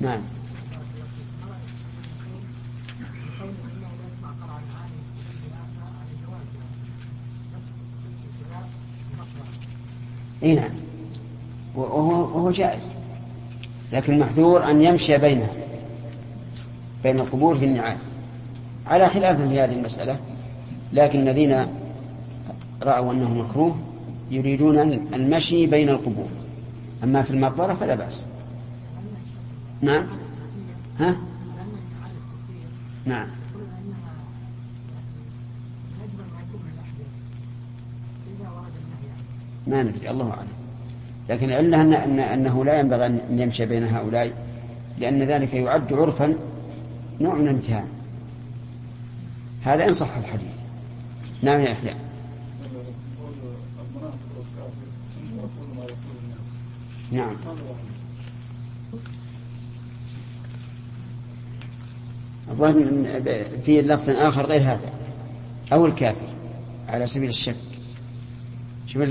نعم. 0.00 0.33
إي 10.44 10.54
نعم. 10.54 10.70
وهو, 11.74 12.20
وهو 12.20 12.50
جائز. 12.50 12.88
لكن 13.92 14.12
المحذور 14.12 14.70
أن 14.70 14.82
يمشي 14.82 15.18
بينها 15.18 15.48
بين 17.02 17.20
القبور 17.20 17.58
في 17.58 17.64
النعال. 17.64 17.96
على 18.86 19.08
خلاف 19.08 19.40
في 19.40 19.60
هذه 19.60 19.72
المسألة 19.72 20.16
لكن 20.92 21.20
الذين 21.20 21.66
رأوا 22.82 23.12
أنه 23.12 23.34
مكروه 23.34 23.76
يريدون 24.30 24.78
المشي 25.14 25.66
بين 25.66 25.88
القبور. 25.88 26.28
أما 27.04 27.22
في 27.22 27.30
المقبرة 27.30 27.74
فلا 27.74 27.94
بأس. 27.94 28.26
نعم. 29.82 30.06
ها؟ 30.98 31.16
نعم. 33.04 33.26
ما 39.66 39.82
ندري 39.82 40.10
الله 40.10 40.30
أعلم. 40.30 40.48
لكن 41.28 41.50
العلة 41.50 41.82
أن 41.82 41.92
أن 41.92 42.20
أنه 42.20 42.64
لا 42.64 42.80
ينبغي 42.80 43.06
أن 43.06 43.20
يمشي 43.30 43.66
بين 43.66 43.84
هؤلاء 43.84 44.32
لأن 44.98 45.22
ذلك 45.22 45.54
يعد 45.54 45.92
عرفا 45.92 46.36
نوع 47.20 47.34
من 47.34 47.48
الامتهان. 47.48 47.88
هذا 49.62 49.88
إن 49.88 49.92
صح 49.92 50.16
الحديث. 50.16 50.54
نعم 51.42 51.60
يا 51.60 51.70
يحيى 51.70 51.94
نعم. 57.10 57.36
الظاهر 62.50 62.74
في 63.64 63.82
لفظ 63.82 64.10
آخر 64.10 64.46
غير 64.46 64.60
هذا 64.60 64.92
أو 65.72 65.86
الكافر 65.86 66.26
على 66.88 67.06
سبيل 67.06 67.28
الشك. 67.28 67.73
شوف 68.86 69.02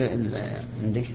عندك 0.84 1.08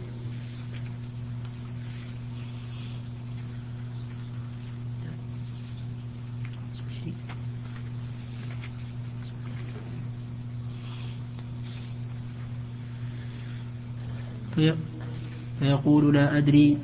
فيقول 15.60 16.14
لا 16.14 16.38
أدري. 16.38 16.78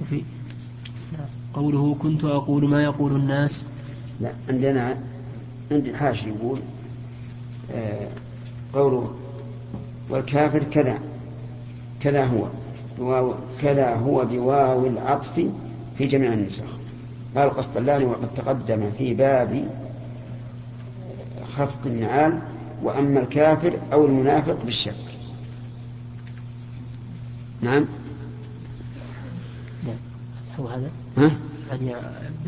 وفي 0.00 0.22
قوله 1.54 1.94
كنت 1.94 2.24
أقول 2.24 2.68
ما 2.68 2.82
يقول 2.82 3.16
الناس. 3.16 3.68
لا 4.20 4.32
عندنا 4.48 4.98
عندي 5.70 5.96
حاشي 5.96 6.28
يقول 6.28 6.58
آه 7.72 8.08
قوله 8.74 9.21
والكافر 10.10 10.64
كذا. 10.64 10.98
كذا 12.00 12.24
هو. 12.24 12.48
كذا 13.62 13.94
هو 13.94 14.24
بواو 14.24 14.86
العطف 14.86 15.46
في 15.98 16.06
جميع 16.06 16.32
النسخ. 16.32 16.64
قال 17.36 17.48
القسطلاني 17.48 18.04
وقد 18.04 18.34
تقدم 18.34 18.90
في 18.98 19.14
باب 19.14 19.68
خفق 21.56 21.78
النعال 21.86 22.42
وأما 22.82 23.20
الكافر 23.20 23.78
أو 23.92 24.06
المنافق 24.06 24.64
بالشك. 24.64 24.94
نعم. 27.60 27.86
هو 30.60 30.68
هذا؟ 30.68 30.90
ها؟ 31.16 31.30
يعني 31.70 31.94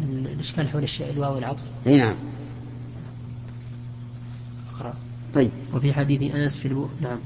الإشكال 0.09 0.69
حول 0.69 0.87
الواو 1.01 1.39
العطف 1.39 1.63
إي 1.87 1.97
نعم. 1.97 2.15
أقرأ. 4.75 4.95
طيب. 5.35 5.51
وفي 5.75 5.93
حديث 5.93 6.35
أنس 6.35 6.59
في 6.59 6.69
البو... 6.69 6.89
نعم. 7.01 7.19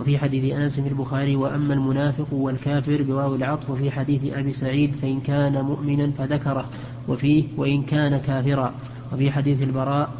وفي 0.00 0.18
حديث 0.18 0.54
أنس 0.54 0.80
في 0.80 0.88
البخاري 0.88 1.36
وأما 1.36 1.74
المنافق 1.74 2.32
والكافر 2.32 3.02
بواو 3.02 3.34
العطف 3.34 3.70
وفي 3.70 3.90
حديث 3.90 4.34
أبي 4.34 4.52
سعيد 4.52 4.92
فإن 4.92 5.20
كان 5.20 5.64
مؤمنا 5.64 6.10
فذكره 6.10 6.70
وفيه 7.08 7.44
وإن 7.56 7.82
كان 7.82 8.18
كافرا. 8.18 8.74
وفي 9.12 9.30
حديث 9.30 9.62
البراء 9.62 10.10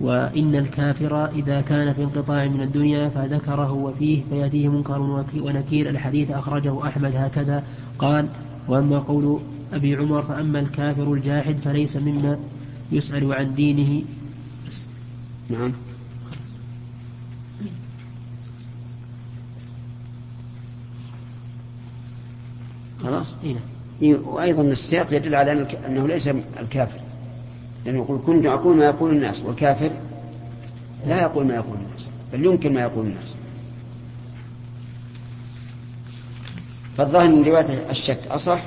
وإن 0.00 0.54
الكافر 0.54 1.26
إذا 1.26 1.60
كان 1.60 1.92
في 1.92 2.02
انقطاع 2.02 2.46
من 2.46 2.60
الدنيا 2.60 3.08
فذكره 3.08 3.72
وفيه 3.72 4.22
فيأتيه 4.30 4.68
منكر 4.68 5.26
ونكير. 5.36 5.88
الحديث 5.88 6.30
أخرجه 6.30 6.86
أحمد 6.86 7.16
هكذا. 7.16 7.64
قال 7.98 8.28
وأما 8.68 8.98
قول 8.98 9.40
أبي 9.72 9.96
عمر 9.96 10.22
فأما 10.22 10.60
الكافر 10.60 11.12
الجاحد 11.12 11.56
فليس 11.56 11.96
مما 11.96 12.38
يسأل 12.92 13.32
عن 13.32 13.54
دينه. 13.54 14.02
نعم. 15.50 15.72
خلاص؟ 23.08 23.26
إيه. 24.02 24.16
وأيضا 24.24 24.62
السياق 24.62 25.06
يدل 25.12 25.34
على 25.34 25.66
أنه 25.86 26.08
ليس 26.08 26.28
الكافر. 26.60 27.00
لأنه 27.84 27.98
يقول 27.98 28.20
كنت 28.26 28.46
أقول 28.46 28.76
ما 28.76 28.84
يقول 28.84 29.10
الناس. 29.10 29.42
والكافر 29.42 29.90
لا 31.06 31.22
يقول 31.22 31.46
ما 31.46 31.54
يقول 31.54 31.76
الناس 31.76 32.10
بل 32.32 32.44
يمكن 32.44 32.74
ما 32.74 32.80
يقول 32.80 33.06
الناس. 33.06 33.36
فالظاهر 36.96 37.28
من 37.28 37.44
رواية 37.44 37.90
الشك 37.90 38.18
أصح 38.30 38.62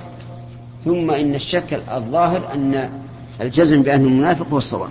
ثم 0.86 1.12
إن 1.12 1.36
الشك 1.36 1.74
الظاهر 1.74 2.54
أن 2.54 2.89
الجزم 3.42 3.84
بأنه 3.84 4.10
منافق 4.10 4.48
هو 4.48 4.58
الصواب. 4.58 4.89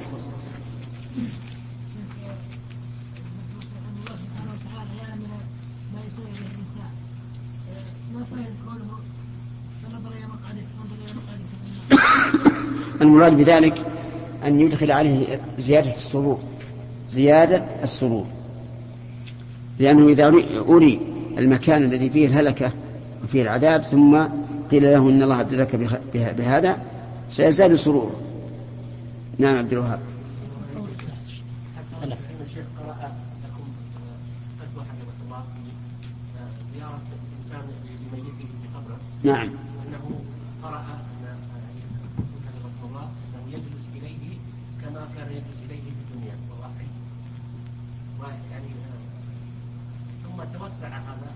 المراد 13.10 13.36
بذلك 13.36 13.86
أن 14.46 14.60
يدخل 14.60 14.92
عليه 14.92 15.40
زيادة 15.58 15.94
السرور 15.94 16.38
زيادة 17.08 17.64
السرور. 17.82 18.26
لأنه 19.78 20.08
إذا 20.08 20.26
أري 20.68 21.00
المكان 21.38 21.82
الذي 21.82 22.10
فيه 22.10 22.26
الهلكة 22.26 22.70
وفيه 23.24 23.42
العذاب 23.42 23.82
ثم 23.82 24.24
قيل 24.70 24.82
له 24.82 24.98
إن 24.98 25.22
الله 25.22 25.40
أبدلك 25.40 25.76
بهذا 26.14 26.76
سيزداد 27.30 27.74
سروره 27.74 28.20
نعم 29.38 29.56
عبد 29.56 29.72
الوهاب. 29.72 30.00
نعم 39.22 39.48
انه 39.86 40.20
قرا 40.62 40.78
ان 40.78 41.00
الله 42.84 43.10
انه 43.34 43.52
يجلس 43.52 43.88
اليه 43.96 44.36
كما 44.82 45.08
كان 45.16 45.28
يجلس 45.32 45.60
اليه 45.64 45.82
في 45.82 46.14
الدنيا 46.14 46.34
ويعني 48.20 48.70
ثم 50.24 50.58
توسع 50.58 50.88
هذا 50.88 51.30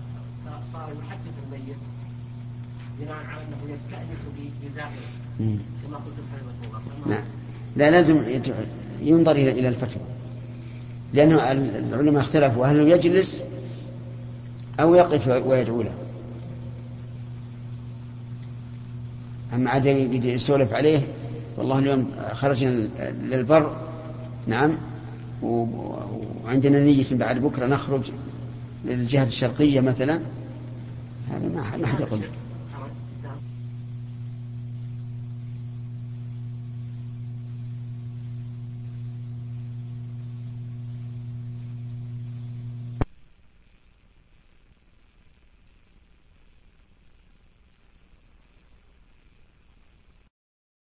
فصار 0.61 0.89
يحدث 0.89 1.33
الميت 1.45 1.77
بناء 2.99 3.15
على 3.15 3.41
أنه 3.41 3.73
يستأنس 3.73 4.19
بزائره 4.63 5.59
كما 5.87 5.97
قلت 5.97 6.15
نعم 7.07 7.23
لا. 7.75 7.91
لازم 7.91 8.23
ينظر 9.01 9.31
إلى 9.31 9.67
الفتوى. 9.67 10.01
لأنه 11.13 11.51
العلماء 11.51 12.21
اختلفوا. 12.21 12.67
هل 12.67 12.91
يجلس 12.91 13.43
أو 14.79 14.95
يقف 14.95 15.27
ويدعو 15.27 15.81
له؟ 15.81 15.91
أما 19.53 19.69
عاد 19.69 19.85
يسولف 20.25 20.73
عليه 20.73 21.01
والله 21.57 21.79
اليوم 21.79 22.11
خرجنا 22.33 22.89
للبر 23.23 23.77
نعم 24.47 24.77
وعندنا 25.41 26.79
نية 26.79 27.05
بعد 27.11 27.39
بكرة 27.39 27.65
نخرج 27.65 28.11
للجهة 28.85 29.23
الشرقية 29.23 29.81
مثلا. 29.81 30.21
هذا 31.31 31.47
ما 31.55 31.63
حد 31.63 31.99
يقول. 31.99 32.19